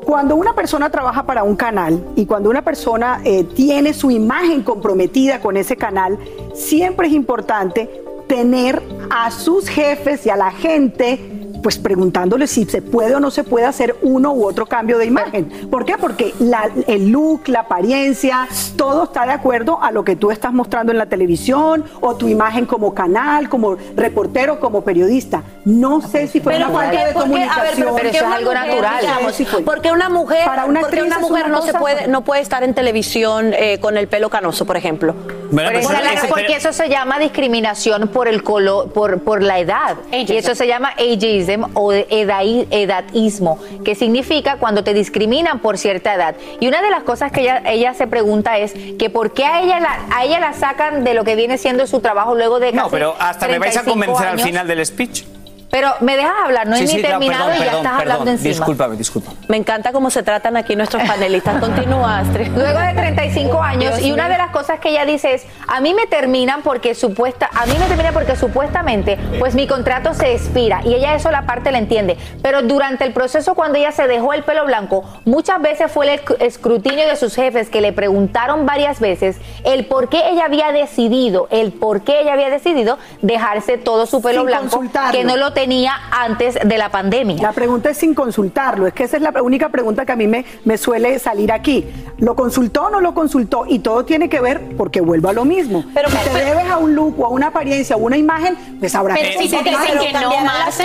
Cuando 0.05 0.35
una 0.35 0.53
persona 0.53 0.89
trabaja 0.91 1.23
para 1.23 1.43
un 1.43 1.55
canal 1.55 2.03
y 2.15 2.25
cuando 2.27 2.49
una 2.49 2.61
persona 2.61 3.21
eh, 3.23 3.43
tiene 3.43 3.91
su 3.93 4.11
imagen 4.11 4.61
comprometida 4.61 5.39
con 5.39 5.57
ese 5.57 5.75
canal, 5.77 6.19
siempre 6.53 7.07
es 7.07 7.13
importante 7.13 7.89
tener 8.27 8.81
a 9.09 9.31
sus 9.31 9.67
jefes 9.67 10.25
y 10.25 10.29
a 10.29 10.35
la 10.35 10.51
gente 10.51 11.19
pues 11.65 11.79
preguntándole 11.79 12.45
si 12.45 12.65
se 12.65 12.83
puede 12.83 13.15
o 13.15 13.19
no 13.19 13.31
se 13.31 13.43
puede 13.43 13.65
hacer 13.65 13.95
uno 14.03 14.31
u 14.33 14.45
otro 14.45 14.67
cambio 14.67 14.99
de 14.99 15.07
imagen. 15.07 15.49
¿Por 15.71 15.83
qué? 15.83 15.95
Porque 15.99 16.31
la- 16.37 16.69
el 16.85 17.09
look, 17.09 17.47
la 17.47 17.61
apariencia, 17.61 18.47
todo 18.75 19.05
está 19.05 19.25
de 19.25 19.31
acuerdo 19.31 19.81
a 19.81 19.89
lo 19.89 20.03
que 20.03 20.15
tú 20.15 20.29
estás 20.29 20.53
mostrando 20.53 20.91
en 20.91 20.99
la 20.99 21.07
televisión 21.07 21.83
o 22.01 22.13
tu 22.17 22.27
imagen 22.27 22.67
como 22.67 22.93
canal, 22.93 23.49
como 23.49 23.77
reportero, 23.95 24.59
como 24.59 24.81
periodista. 24.83 25.41
No 25.65 25.99
sé 25.99 26.27
si 26.27 26.39
fue 26.41 26.53
Pero 26.53 26.67
una 26.69 26.73
¿por 26.75 26.85
falta 26.85 27.05
de 27.07 27.13
comunicación. 27.13 27.65
pero 27.75 27.89
¿por 27.91 28.01
qué 28.11 28.21
una 28.21 28.65
mujer, 28.65 28.85
digamos, 29.01 29.63
¿Por 29.65 29.81
qué 29.81 29.91
una 29.91 30.09
mujer, 30.09 30.45
Para 30.45 30.65
una 30.65 30.79
por 30.81 30.89
qué 30.91 30.95
actriz 30.99 31.11
una 31.11 31.15
es 31.15 31.29
mujer 31.29 31.45
una 31.47 31.55
no 31.57 31.61
se 31.63 31.73
puede 31.73 32.07
no 32.07 32.21
puede 32.23 32.41
estar 32.41 32.63
en 32.63 32.73
televisión 32.75 33.51
eh, 33.53 33.79
con 33.79 33.97
el 33.97 34.07
pelo 34.07 34.29
canoso, 34.29 34.65
por 34.65 34.77
ejemplo? 34.77 35.15
Bueno, 35.51 35.71
Por 35.71 35.81
pues 35.81 36.25
porque 36.29 36.55
eso 36.55 36.71
se 36.71 36.87
llama 36.89 37.17
discriminación 37.19 38.07
por 38.09 38.27
el 38.27 38.43
color, 38.43 38.91
por, 38.91 39.21
por 39.23 39.41
la 39.41 39.59
edad. 39.59 39.95
Y 40.11 40.35
eso 40.37 40.53
se 40.55 40.67
llama 40.67 40.89
ageism 40.97 41.63
o 41.73 41.91
edai- 41.91 42.67
edadismo, 42.71 43.59
que 43.83 43.95
significa 43.95 44.57
cuando 44.57 44.83
te 44.83 44.93
discriminan 44.93 45.59
por 45.59 45.77
cierta 45.77 46.13
edad. 46.13 46.35
Y 46.59 46.67
una 46.67 46.81
de 46.81 46.89
las 46.91 47.03
cosas 47.03 47.31
que 47.31 47.41
ella, 47.41 47.61
ella 47.65 47.93
se 47.93 48.05
pregunta 48.07 48.57
es 48.59 48.73
que 48.99 49.09
por 49.09 49.33
qué 49.33 49.45
a 49.45 49.61
ella, 49.61 49.79
la, 49.79 49.99
a 50.15 50.25
ella 50.25 50.39
la 50.39 50.53
sacan 50.53 51.03
de 51.03 51.13
lo 51.15 51.23
que 51.23 51.35
viene 51.35 51.57
siendo 51.57 51.87
su 51.87 51.99
trabajo 52.01 52.35
luego 52.35 52.59
de 52.59 52.71
No, 52.71 52.83
casi 52.83 52.91
pero 52.91 53.15
hasta 53.19 53.47
me 53.47 53.57
vais 53.59 53.75
a 53.77 53.81
35 53.81 53.91
convencer 53.91 54.27
al 54.27 54.39
final 54.39 54.67
del 54.67 54.85
speech. 54.85 55.23
Pero 55.71 55.89
me 55.99 56.15
dejas 56.15 56.33
hablar, 56.45 56.67
no 56.67 56.77
Sí, 56.77 56.83
he 56.83 56.87
sí, 56.87 56.95
ni 56.97 57.01
claro, 57.01 57.19
terminado 57.19 57.45
perdón, 57.49 57.55
y 57.55 57.59
ya 57.59 57.65
perdón, 57.71 57.85
estás 57.85 57.99
hablando 57.99 58.19
perdón. 58.23 58.33
encima. 58.35 58.49
Discúlpame, 58.55 58.95
discúlpame. 58.95 59.37
Me 59.49 59.57
encanta 59.57 59.91
cómo 59.91 60.09
se 60.09 60.23
tratan 60.23 60.55
aquí 60.57 60.75
nuestros 60.75 61.03
panelistas. 61.03 61.59
Continúa, 61.59 62.19
Astrid. 62.19 62.47
Luego 62.55 62.79
de 62.79 62.93
35 62.93 63.61
años, 63.61 63.95
Dios 63.97 64.01
y 64.07 64.11
una 64.13 64.29
de 64.29 64.37
las 64.37 64.51
cosas 64.51 64.79
que 64.79 64.89
ella 64.89 65.05
dice 65.05 65.33
es, 65.33 65.45
a 65.67 65.81
mí 65.81 65.93
me 65.93 66.07
terminan 66.07 66.61
porque 66.61 66.95
supuesta, 66.95 67.49
a 67.53 67.65
mí 67.65 67.73
me 67.77 67.85
terminan 67.87 68.13
porque 68.13 68.35
supuestamente, 68.37 69.17
pues 69.39 69.53
mi 69.53 69.67
contrato 69.67 70.13
se 70.13 70.33
expira, 70.33 70.81
y 70.85 70.93
ella 70.93 71.13
eso 71.15 71.29
la 71.29 71.45
parte 71.45 71.71
la 71.71 71.79
entiende, 71.79 72.17
pero 72.41 72.61
durante 72.61 73.03
el 73.03 73.11
proceso 73.11 73.53
cuando 73.53 73.77
ella 73.77 73.91
se 73.91 74.07
dejó 74.07 74.31
el 74.33 74.43
pelo 74.43 74.65
blanco, 74.65 75.03
muchas 75.25 75.61
veces 75.61 75.91
fue 75.91 76.13
el 76.13 76.19
esc- 76.21 76.37
escrutinio 76.39 77.05
de 77.07 77.15
sus 77.17 77.35
jefes 77.35 77.69
que 77.69 77.81
le 77.81 77.91
preguntaron 77.91 78.65
varias 78.65 78.99
veces 79.01 79.37
el 79.65 79.85
por 79.87 80.07
qué 80.09 80.29
ella 80.29 80.45
había 80.45 80.71
decidido, 80.71 81.47
el 81.51 81.73
por 81.73 82.03
qué 82.03 82.21
ella 82.21 82.33
había 82.33 82.49
decidido 82.49 82.97
dejarse 83.21 83.77
todo 83.77 84.05
su 84.05 84.21
pelo 84.21 84.41
Sin 84.41 84.45
blanco, 84.47 84.81
que 85.11 85.23
no 85.25 85.35
lo 85.35 85.51
tenía 85.51 85.64
antes 86.11 86.57
de 86.63 86.77
la 86.77 86.89
pandemia. 86.89 87.41
La 87.41 87.51
pregunta 87.51 87.89
es 87.89 87.97
sin 87.97 88.13
consultarlo, 88.13 88.87
es 88.87 88.93
que 88.93 89.03
esa 89.03 89.17
es 89.17 89.23
la 89.23 89.31
única 89.41 89.69
pregunta 89.69 90.05
que 90.05 90.11
a 90.11 90.15
mí 90.15 90.27
me, 90.27 90.45
me 90.63 90.77
suele 90.77 91.19
salir 91.19 91.51
aquí. 91.51 91.85
¿Lo 92.17 92.35
consultó 92.35 92.85
o 92.85 92.89
no 92.89 93.01
lo 93.01 93.13
consultó? 93.13 93.65
Y 93.67 93.79
todo 93.79 94.05
tiene 94.05 94.29
que 94.29 94.39
ver 94.39 94.75
porque 94.77 95.01
vuelvo 95.01 95.29
a 95.29 95.33
lo 95.33 95.45
mismo. 95.45 95.83
Pero 95.93 96.09
si 96.09 96.17
te 96.17 96.45
debes 96.45 96.69
a 96.69 96.77
un 96.77 96.95
look 96.95 97.19
o 97.19 97.25
a 97.25 97.29
una 97.29 97.47
apariencia 97.47 97.95
o 97.95 97.99
una 97.99 98.17
imagen, 98.17 98.55
pues 98.79 98.95
habrá 98.95 99.15
Pero 99.15 99.39
que 99.39 99.47
si 99.47 99.49
te 99.49 99.63
dicen 99.63 99.99
que 99.99 100.13
no, 100.13 100.31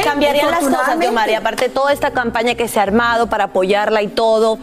cambiarían 0.04 0.50
las 0.50 0.64
cosas. 0.64 1.12
María. 1.12 1.38
Aparte 1.38 1.68
toda 1.68 1.92
esta 1.92 2.10
campaña 2.12 2.54
que 2.54 2.68
se 2.68 2.78
ha 2.78 2.82
armado 2.82 3.28
para 3.28 3.44
apoyarla 3.44 4.02
y 4.02 4.08
todo, 4.08 4.58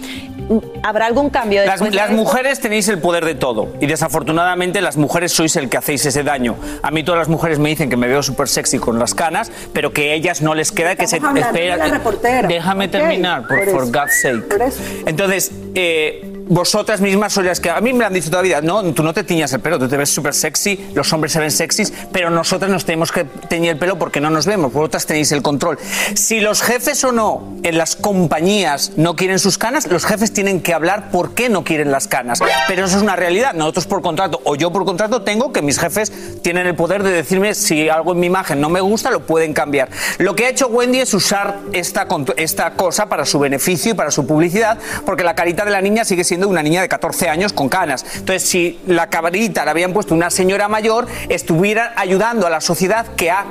¿habrá 0.83 1.05
algún 1.05 1.29
cambio 1.29 1.65
Las, 1.65 1.79
de 1.79 1.91
las 1.91 2.11
mujeres 2.11 2.59
tenéis 2.59 2.87
el 2.87 2.99
poder 2.99 3.25
de 3.25 3.35
todo 3.35 3.69
y 3.79 3.87
desafortunadamente 3.87 4.81
las 4.81 4.97
mujeres 4.97 5.31
sois 5.31 5.55
el 5.55 5.69
que 5.69 5.77
hacéis 5.77 6.05
ese 6.05 6.23
daño. 6.23 6.55
A 6.81 6.91
mí 6.91 7.03
todas 7.03 7.19
las 7.19 7.29
mujeres 7.29 7.59
me 7.59 7.69
dicen 7.69 7.89
que 7.89 7.97
me 7.97 8.07
veo 8.07 8.23
súper 8.23 8.47
sexy 8.47 8.79
con 8.79 8.99
las 8.99 9.13
canas, 9.13 9.51
pero 9.73 9.91
que 9.93 10.11
a 10.11 10.13
ellas 10.13 10.41
no 10.41 10.55
les 10.55 10.71
queda 10.71 10.95
que 10.95 11.07
se 11.07 11.17
hablando 11.17 11.41
de. 11.51 12.45
Déjame 12.47 12.87
terminar, 12.87 13.47
por, 13.47 13.65
por. 13.71 13.91
God's 13.91 14.21
sake. 14.21 14.41
Por. 14.41 14.61
Entonces, 15.05 15.51
eh, 15.75 16.37
vosotras 16.47 17.01
mismas 17.01 17.33
sois 17.33 17.47
las 17.47 17.59
que 17.59 17.69
a 17.69 17.79
mí 17.81 17.93
me 17.93 17.99
lo 17.99 18.07
han 18.07 18.13
dicho 18.13 18.29
toda 18.29 18.41
la 18.41 18.47
vida, 18.47 18.61
no, 18.61 18.83
tú 18.93 19.03
no 19.03 19.13
te 19.13 19.23
tiñas 19.23 19.53
el 19.53 19.59
pelo, 19.59 19.79
tú 19.79 19.87
te 19.87 19.97
ves 19.97 20.09
súper 20.09 20.33
sexy, 20.33 20.89
los 20.93 21.11
hombres 21.13 21.33
se 21.33 21.39
ven 21.39 21.51
sexys, 21.51 21.93
pero 22.11 22.29
nosotras 22.29 22.71
nos 22.71 22.85
tenemos 22.85 23.11
que 23.11 23.25
teñir 23.25 23.71
el 23.71 23.77
pelo 23.77 23.97
porque 23.97 24.21
no 24.21 24.29
nos 24.29 24.45
vemos, 24.45 24.73
vosotras 24.73 25.05
tenéis 25.05 25.31
el 25.31 25.41
control. 25.41 25.77
Si 26.15 26.39
los 26.39 26.61
jefes 26.61 27.03
o 27.03 27.11
no 27.11 27.55
en 27.63 27.77
las 27.77 27.95
compañías 27.95 28.93
no 28.95 29.15
quieren 29.15 29.39
sus 29.39 29.57
canas, 29.57 29.87
los 29.87 30.05
jefes 30.05 30.33
tienen 30.33 30.61
que 30.61 30.73
hablar 30.73 31.11
por 31.11 31.33
qué 31.33 31.49
no 31.49 31.63
quieren 31.63 31.91
las 31.91 32.07
canas. 32.07 32.39
Pero 32.67 32.85
eso 32.85 32.97
es 32.97 33.03
una 33.03 33.15
realidad. 33.15 33.53
Nosotros 33.53 33.87
por 33.87 34.01
contrato 34.01 34.41
o 34.43 34.55
yo 34.55 34.71
por 34.71 34.85
contrato 34.85 35.21
tengo 35.21 35.51
que 35.51 35.61
mis 35.61 35.79
jefes 35.79 36.11
tienen 36.41 36.67
el 36.67 36.75
poder 36.75 37.03
de 37.03 37.11
decirme 37.11 37.53
si 37.53 37.89
algo 37.89 38.13
en 38.13 38.19
mi 38.19 38.27
imagen 38.27 38.61
no 38.61 38.69
me 38.69 38.81
gusta, 38.81 39.11
lo 39.11 39.25
pueden 39.25 39.53
cambiar. 39.53 39.89
Lo 40.17 40.35
que 40.35 40.45
ha 40.45 40.49
hecho 40.49 40.67
Wendy 40.67 40.99
es 40.99 41.13
usar 41.13 41.59
esta, 41.73 42.07
esta 42.35 42.71
cosa 42.71 43.07
para 43.07 43.25
su 43.25 43.39
beneficio 43.39 43.91
y 43.91 43.93
para 43.95 44.11
su 44.11 44.25
publicidad, 44.25 44.77
porque 45.05 45.23
la 45.23 45.35
carita 45.35 45.65
de 45.65 45.71
la 45.71 45.81
niña 45.81 46.05
sigue 46.05 46.23
siendo 46.23 46.37
una 46.46 46.63
niña 46.63 46.82
de 46.82 46.89
14 46.89 47.29
años 47.29 47.53
con 47.53 47.70
canas. 47.70 48.06
Entonces, 48.15 48.43
si 48.43 48.80
la 48.86 49.10
cabrita 49.10 49.65
la 49.65 49.71
habían 49.71 49.93
puesto 49.93 50.13
una 50.13 50.30
señora 50.30 50.67
mayor, 50.67 51.08
estuviera 51.30 51.93
ayudando 51.95 52.45
a 52.45 52.50
la 52.50 52.62
sociedad 52.62 53.08
que 53.15 53.32
ha 53.32 53.45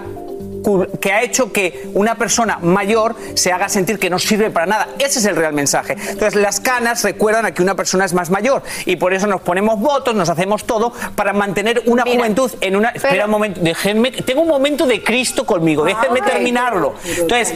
que 1.00 1.12
ha 1.12 1.22
hecho 1.22 1.52
que 1.52 1.88
una 1.94 2.16
persona 2.16 2.59
mayor 2.61 3.14
se 3.35 3.52
haga 3.52 3.68
sentir 3.68 3.98
que 3.98 4.11
no 4.11 4.18
sirve 4.18 4.50
para 4.50 4.66
nada. 4.66 4.88
Ese 4.98 5.18
es 5.20 5.24
el 5.26 5.37
real 5.37 5.52
mensaje. 5.52 5.92
Entonces, 5.94 6.35
las 6.35 6.61
canas 6.61 7.02
recuerdan 7.05 7.46
a 7.46 7.52
que 7.55 7.62
una 7.62 7.74
persona 7.74 8.05
es 8.05 8.12
más 8.14 8.31
mayor 8.31 8.62
y 8.85 8.96
por 8.96 9.14
eso 9.14 9.26
nos 9.26 9.40
ponemos 9.40 9.79
votos, 9.81 10.14
nos 10.14 10.29
hacemos 10.29 10.64
todo 10.64 10.92
para 11.14 11.33
mantener 11.33 11.83
una 11.87 12.02
juventud 12.02 12.50
en 12.61 12.76
una. 12.76 12.88
Espera 12.90 13.26
un 13.26 13.31
momento, 13.31 13.61
déjenme. 13.62 14.11
Tengo 14.11 14.42
un 14.42 14.48
momento 14.48 14.87
de 14.87 15.02
Cristo 15.02 15.44
conmigo, 15.46 15.85
déjenme 15.85 16.20
Ay, 16.22 16.31
terminarlo. 16.33 16.94
pero 17.02 17.22
Entonces, 17.22 17.55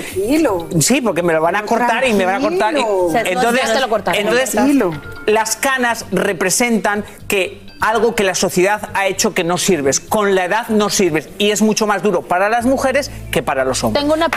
sí, 0.81 1.01
porque 1.01 1.23
me 1.23 1.33
lo 1.33 1.40
van 1.40 1.57
a 1.57 1.62
cortar 1.64 2.07
y 2.07 2.12
me 2.12 2.25
van 2.27 2.37
a 2.37 2.40
cortar. 2.40 2.73
y- 2.75 2.81
tranquilo. 2.83 3.09
Se- 3.12 3.23
no, 3.23 3.31
entonces, 3.31 3.66
ya 3.66 3.75
te 3.75 3.81
lo 3.81 3.88
cortaron. 3.88 4.20
entonces 4.20 4.51
Tranquilo. 4.51 4.92
las 5.27 5.57
canas 5.57 6.05
representan 6.12 7.05
que 7.29 7.69
algo 7.81 8.14
que 8.14 8.25
la 8.25 8.35
sociedad 8.35 8.90
ha 8.95 9.07
hecho 9.07 9.35
que 9.35 9.45
no 9.45 9.59
sirves. 9.59 10.01
Con 10.01 10.35
la 10.35 10.45
edad 10.45 10.69
no 10.69 10.90
sirves. 10.90 11.29
Y 11.38 11.51
es 11.51 11.62
mucho 11.62 11.87
más 11.87 12.03
duro 12.03 12.23
para 12.23 12.49
las 12.49 12.66
mujeres 12.66 13.11
que 13.31 13.43
para 13.43 13.64
los 13.64 13.83
hombres. 13.83 14.03
Tengo 14.03 14.14
una 14.14 14.29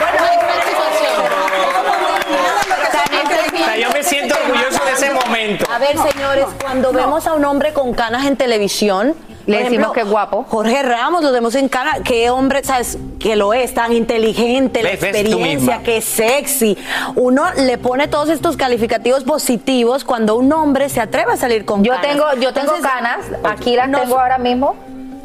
sea, 3.64 3.76
yo 3.76 3.90
me 3.90 4.02
siento 4.02 4.34
orgulloso 4.34 4.84
de 4.84 4.92
ese 4.92 5.10
momento. 5.12 5.66
A 5.70 5.78
ver, 5.78 5.96
señores, 6.12 6.46
cuando 6.60 6.92
vemos 6.92 7.26
a 7.26 7.34
un 7.34 7.44
hombre 7.44 7.72
con 7.72 7.94
canas 7.94 8.26
en 8.26 8.36
televisión, 8.36 9.14
Le 9.46 9.56
por 9.56 9.64
decimos 9.64 9.70
ejemplo, 9.72 9.92
que 9.92 10.00
es 10.00 10.08
guapo. 10.08 10.46
Jorge 10.48 10.82
Ramos 10.82 11.22
lo 11.22 11.30
vemos 11.32 11.54
en 11.54 11.68
cana, 11.68 11.98
qué 12.04 12.30
hombre, 12.30 12.64
sabes, 12.64 12.96
que 13.20 13.36
lo 13.36 13.52
es, 13.52 13.74
tan 13.74 13.92
inteligente, 13.92 14.82
la 14.82 14.90
Ves, 14.90 15.02
experiencia, 15.04 15.82
que 15.82 15.98
es 15.98 16.04
sexy. 16.04 16.78
Uno 17.14 17.44
le 17.56 17.76
pone 17.78 18.08
todos 18.08 18.28
estos 18.30 18.56
calificativos 18.56 19.24
positivos 19.24 20.04
cuando 20.04 20.36
un 20.36 20.52
hombre 20.52 20.88
se 20.88 21.00
atreve 21.00 21.32
a 21.32 21.36
salir 21.36 21.64
con 21.64 21.84
Yo 21.84 21.92
canas. 21.92 22.06
tengo, 22.08 22.24
yo 22.40 22.52
tengo 22.54 22.74
Entonces, 22.76 22.86
canas, 22.90 23.18
aquí 23.44 23.76
las 23.76 23.88
no- 23.88 24.00
tengo 24.00 24.18
ahora 24.18 24.38
mismo. 24.38 24.76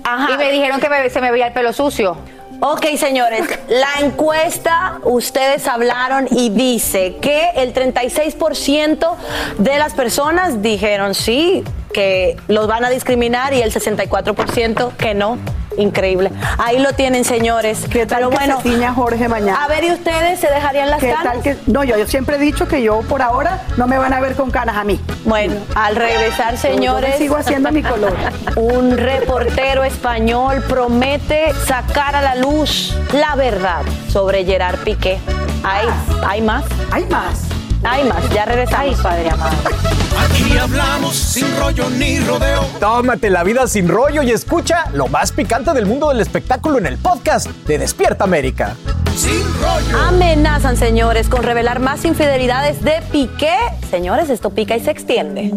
Ajá. 0.03 0.33
Y 0.33 0.37
me 0.37 0.51
dijeron 0.51 0.79
que 0.79 0.89
me- 0.89 1.09
se 1.09 1.21
me 1.21 1.31
veía 1.31 1.47
el 1.47 1.53
pelo 1.53 1.71
sucio. 1.73 2.17
Ok, 2.61 2.85
señores, 2.97 3.47
la 3.69 4.05
encuesta, 4.05 4.99
ustedes 5.03 5.65
hablaron 5.65 6.27
y 6.29 6.49
dice 6.49 7.15
que 7.21 7.51
el 7.55 7.71
36% 7.71 9.15
de 9.59 9.77
las 9.79 9.93
personas 9.93 10.61
dijeron 10.61 11.15
sí, 11.15 11.63
que 11.93 12.37
los 12.47 12.67
van 12.67 12.85
a 12.85 12.89
discriminar 12.89 13.53
y 13.53 13.61
el 13.61 13.73
64% 13.73 14.91
que 14.97 15.13
no. 15.13 15.37
Increíble. 15.77 16.29
Ahí 16.57 16.77
lo 16.79 16.91
tienen, 16.91 17.23
señores. 17.23 17.85
¿Qué 17.89 18.05
tal 18.05 18.17
Pero 18.17 18.29
que 18.31 18.35
bueno, 18.35 18.57
se 18.57 18.63
tiña 18.69 18.93
Jorge 18.93 19.29
mañana? 19.29 19.63
a 19.63 19.67
ver, 19.69 19.85
¿y 19.85 19.91
ustedes 19.91 20.37
se 20.39 20.49
dejarían 20.49 20.89
las 20.89 20.99
¿Qué 20.99 21.09
canas? 21.09 21.23
tal 21.33 21.41
que.? 21.41 21.55
No, 21.67 21.85
yo, 21.85 21.97
yo 21.97 22.05
siempre 22.05 22.35
he 22.35 22.39
dicho 22.39 22.67
que 22.67 22.81
yo 22.81 22.99
por 23.03 23.21
ahora 23.21 23.61
no 23.77 23.87
me 23.87 23.97
van 23.97 24.11
a 24.11 24.19
ver 24.19 24.35
con 24.35 24.51
canas 24.51 24.75
a 24.75 24.83
mí. 24.83 24.99
Bueno, 25.23 25.53
al 25.75 25.95
regresar, 25.95 26.55
Yo- 26.55 26.61
yo 26.69 26.73
señores, 26.75 27.15
sigo 27.17 27.37
haciendo 27.37 27.71
mi 27.71 27.81
color. 27.81 28.13
un 28.57 28.97
reportero 28.97 29.83
español 29.85 30.61
promete 30.67 31.53
sacar 31.65 32.13
a 32.15 32.21
la 32.21 32.35
luz 32.35 32.93
la 33.13 33.35
verdad 33.35 33.83
sobre 34.09 34.43
Gerard 34.43 34.79
Piqué. 34.79 35.17
¿Hay, 35.63 35.87
hay 36.27 36.41
más? 36.41 36.65
Hay 36.91 37.05
más. 37.05 37.39
Hay 37.83 38.03
más, 38.03 38.29
ya 38.29 38.45
regresamos. 38.45 38.99
Padre 38.99 39.29
amado. 39.29 39.55
Aquí 40.19 40.57
hablamos 40.57 41.15
sin 41.15 41.45
rollo 41.57 41.89
ni 41.91 42.19
rodeo. 42.19 42.65
Tómate 42.79 43.29
la 43.29 43.43
vida 43.43 43.67
sin 43.67 43.87
rollo 43.87 44.21
y 44.21 44.31
escucha 44.31 44.85
lo 44.93 45.07
más 45.07 45.31
picante 45.31 45.73
del 45.73 45.85
mundo 45.85 46.09
del 46.09 46.19
espectáculo 46.19 46.77
en 46.77 46.85
el 46.85 46.97
podcast 46.97 47.47
de 47.67 47.77
Despierta 47.77 48.25
América. 48.25 48.75
Sin 49.15 49.43
rollo. 49.61 49.97
Amenazan, 50.07 50.77
señores, 50.77 51.29
con 51.29 51.43
revelar 51.43 51.79
más 51.79 52.05
infidelidades 52.05 52.83
de 52.83 53.01
Piqué. 53.11 53.55
Señores, 53.89 54.29
esto 54.29 54.49
pica 54.49 54.75
y 54.75 54.81
se 54.81 54.91
extiende. 54.91 55.53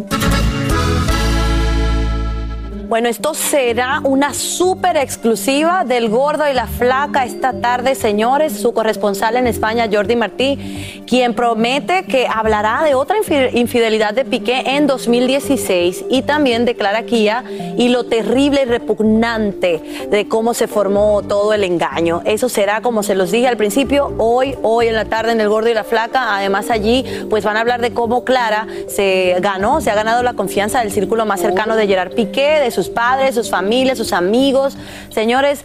Bueno, 2.92 3.08
esto 3.08 3.32
será 3.32 4.02
una 4.04 4.34
súper 4.34 4.98
exclusiva 4.98 5.82
del 5.82 6.10
gordo 6.10 6.46
y 6.46 6.52
la 6.52 6.66
flaca 6.66 7.24
esta 7.24 7.54
tarde, 7.54 7.94
señores. 7.94 8.60
Su 8.60 8.74
corresponsal 8.74 9.36
en 9.36 9.46
España, 9.46 9.88
Jordi 9.90 10.14
Martí, 10.14 11.02
quien 11.06 11.32
promete 11.32 12.04
que 12.04 12.26
hablará 12.28 12.82
de 12.84 12.94
otra 12.94 13.16
infi- 13.16 13.48
infidelidad 13.54 14.12
de 14.12 14.26
Piqué 14.26 14.76
en 14.76 14.86
2016 14.86 16.04
y 16.10 16.20
también 16.20 16.66
de 16.66 16.74
Clara 16.74 17.04
Kia 17.04 17.44
y 17.78 17.88
lo 17.88 18.04
terrible 18.04 18.60
y 18.60 18.66
repugnante 18.66 20.06
de 20.10 20.28
cómo 20.28 20.52
se 20.52 20.66
formó 20.66 21.22
todo 21.22 21.54
el 21.54 21.64
engaño. 21.64 22.20
Eso 22.26 22.50
será, 22.50 22.82
como 22.82 23.02
se 23.02 23.14
los 23.14 23.30
dije 23.30 23.48
al 23.48 23.56
principio, 23.56 24.12
hoy, 24.18 24.54
hoy 24.62 24.88
en 24.88 24.96
la 24.96 25.06
tarde 25.06 25.32
en 25.32 25.40
el 25.40 25.48
gordo 25.48 25.70
y 25.70 25.74
la 25.74 25.84
flaca. 25.84 26.36
Además 26.36 26.68
allí, 26.68 27.06
pues 27.30 27.42
van 27.42 27.56
a 27.56 27.60
hablar 27.60 27.80
de 27.80 27.94
cómo 27.94 28.24
Clara 28.24 28.66
se 28.86 29.36
ganó, 29.40 29.80
se 29.80 29.90
ha 29.90 29.94
ganado 29.94 30.22
la 30.22 30.34
confianza 30.34 30.80
del 30.80 30.92
círculo 30.92 31.24
más 31.24 31.40
cercano 31.40 31.74
de 31.74 31.86
Gerard 31.86 32.12
Piqué, 32.14 32.60
de 32.60 32.70
sus 32.70 32.81
padres, 32.88 33.34
sus 33.34 33.50
familias, 33.50 33.98
sus 33.98 34.12
amigos. 34.12 34.76
Señores, 35.10 35.64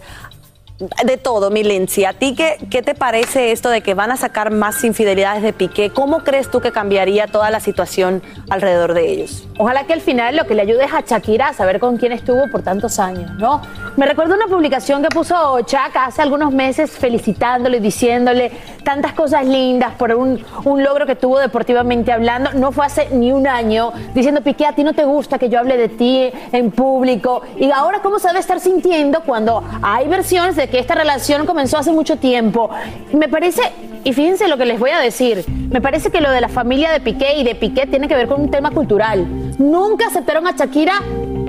de 0.78 1.16
todo, 1.16 1.50
Milenci. 1.50 2.04
¿A 2.04 2.12
ti 2.12 2.36
qué, 2.36 2.56
qué 2.70 2.82
te 2.82 2.94
parece 2.94 3.50
esto 3.50 3.68
de 3.68 3.80
que 3.80 3.94
van 3.94 4.12
a 4.12 4.16
sacar 4.16 4.52
más 4.52 4.84
infidelidades 4.84 5.42
de 5.42 5.52
Piqué? 5.52 5.90
¿Cómo 5.90 6.20
crees 6.20 6.50
tú 6.50 6.60
que 6.60 6.70
cambiaría 6.70 7.26
toda 7.26 7.50
la 7.50 7.58
situación 7.58 8.22
alrededor 8.48 8.94
de 8.94 9.10
ellos? 9.10 9.48
Ojalá 9.58 9.84
que 9.84 9.92
al 9.92 10.00
final 10.00 10.36
lo 10.36 10.44
que 10.46 10.54
le 10.54 10.62
ayude 10.62 10.84
es 10.84 10.92
a 10.92 11.00
Shakira 11.00 11.48
a 11.48 11.52
saber 11.52 11.80
con 11.80 11.96
quién 11.96 12.12
estuvo 12.12 12.48
por 12.52 12.62
tantos 12.62 13.00
años, 13.00 13.28
¿no? 13.38 13.60
Me 13.96 14.06
recuerdo 14.06 14.36
una 14.36 14.46
publicación 14.46 15.02
que 15.02 15.08
puso 15.08 15.58
Shaka 15.66 16.06
hace 16.06 16.22
algunos 16.22 16.52
meses 16.52 16.92
felicitándole 16.92 17.80
diciéndole 17.80 18.52
tantas 18.84 19.14
cosas 19.14 19.44
lindas 19.44 19.94
por 19.94 20.14
un, 20.14 20.40
un 20.64 20.84
logro 20.84 21.06
que 21.06 21.16
tuvo 21.16 21.40
deportivamente 21.40 22.12
hablando. 22.12 22.52
No 22.54 22.70
fue 22.70 22.86
hace 22.86 23.08
ni 23.10 23.32
un 23.32 23.48
año 23.48 23.92
diciendo, 24.14 24.42
Piqué, 24.42 24.66
a 24.66 24.76
ti 24.76 24.84
no 24.84 24.94
te 24.94 25.04
gusta 25.04 25.40
que 25.40 25.48
yo 25.48 25.58
hable 25.58 25.76
de 25.76 25.88
ti 25.88 26.30
en 26.52 26.70
público. 26.70 27.42
Y 27.58 27.72
ahora, 27.72 28.00
¿cómo 28.00 28.20
se 28.20 28.28
debe 28.28 28.38
estar 28.38 28.60
sintiendo 28.60 29.22
cuando 29.22 29.64
hay 29.82 30.06
versiones 30.06 30.54
de 30.54 30.67
que 30.68 30.78
esta 30.78 30.94
relación 30.94 31.46
comenzó 31.46 31.78
hace 31.78 31.92
mucho 31.92 32.16
tiempo? 32.16 32.70
Me 33.12 33.28
parece, 33.28 33.62
y 34.04 34.12
fíjense 34.12 34.48
lo 34.48 34.56
que 34.56 34.64
les 34.64 34.78
voy 34.78 34.90
a 34.90 35.00
decir, 35.00 35.44
me 35.70 35.80
parece 35.80 36.10
que 36.10 36.20
lo 36.20 36.30
de 36.30 36.40
la 36.40 36.48
familia 36.48 36.90
de 36.92 37.00
Piqué 37.00 37.36
y 37.38 37.44
de 37.44 37.54
Piqué 37.54 37.86
tiene 37.86 38.08
que 38.08 38.14
ver 38.14 38.28
con 38.28 38.40
un 38.40 38.50
tema 38.50 38.70
cultural. 38.70 39.26
Nunca 39.58 40.06
aceptaron 40.06 40.46
a 40.46 40.52
Shakira 40.52 41.02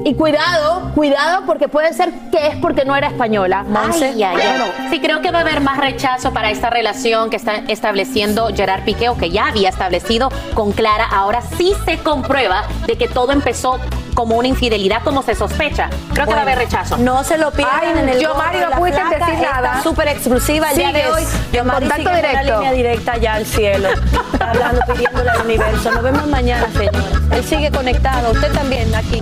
y 0.06 0.14
cuidado, 0.16 0.92
cuidado, 0.96 1.44
porque 1.46 1.68
puede 1.68 1.94
ser 1.94 2.12
que 2.32 2.48
es 2.48 2.56
porque 2.58 2.86
no 2.86 2.96
era 2.96 3.08
española. 3.08 3.66
Ay, 3.76 4.02
ay, 4.04 4.24
ay. 4.24 4.72
Sí, 4.90 5.00
creo 5.00 5.22
que 5.22 5.32
va 5.32 5.40
a 5.40 5.42
haber 5.42 5.62
más 5.62 5.78
rechazo 5.78 6.32
para 6.32 6.50
esta 6.52 6.70
relación 6.70 7.30
que 7.30 7.36
está 7.36 7.56
estableciendo 7.68 8.48
Gerard 8.56 8.84
Piqué 8.84 9.10
o 9.10 9.18
que 9.18 9.30
ya 9.30 9.48
había 9.48 9.70
establecido 9.70 10.30
con 10.54 10.72
Clara. 10.72 11.06
Ahora 11.12 11.42
sí 11.58 11.74
se 11.86 11.98
comprueba 12.00 12.64
de 12.88 12.98
que 12.98 13.08
todo 13.08 13.32
empezó 13.32 13.80
como 14.14 14.36
una 14.38 14.48
infidelidad, 14.50 15.02
como 15.04 15.22
se 15.24 15.36
sospecha. 15.36 15.90
Creo 16.14 16.26
que 16.26 16.34
va 16.34 16.40
a 16.40 16.44
haber 16.44 16.58
rechazo. 16.58 16.98
No 16.98 17.24
se 17.24 17.38
lo 17.38 17.52
pierdan 17.52 17.80
Ay, 17.82 18.00
en 18.00 18.10
el 18.10 18.20
yo, 18.20 18.30
gordo 18.34 18.44
Mari, 18.44 18.58
y 18.58 18.62
no 18.62 18.72
pudiste 18.78 19.02
decir 19.04 19.40
nada. 19.42 19.82
súper 19.84 20.08
exclusiva 20.10 20.72
el 20.72 20.78
día 20.78 20.92
de 20.92 21.08
hoy. 21.08 21.24
en 21.54 21.66
Mari 21.68 21.88
contacto 21.88 22.16
directo. 22.16 22.54
línea 22.58 22.72
directa 22.74 23.18
ya 23.18 23.34
al 23.36 23.46
cielo. 23.46 23.90
Está 24.34 24.46
hablando, 24.52 24.82
pidiéndole 24.94 25.30
al 25.30 25.42
universo. 25.42 25.92
Nos 25.92 26.04
vemos 26.04 26.28
mañana, 26.28 26.68
señores. 26.74 27.02
Él 27.32 27.44
sigue 27.46 27.72
conectado. 27.72 28.32
Usted 28.32 28.52
también 28.52 28.94
aquí. 28.94 29.22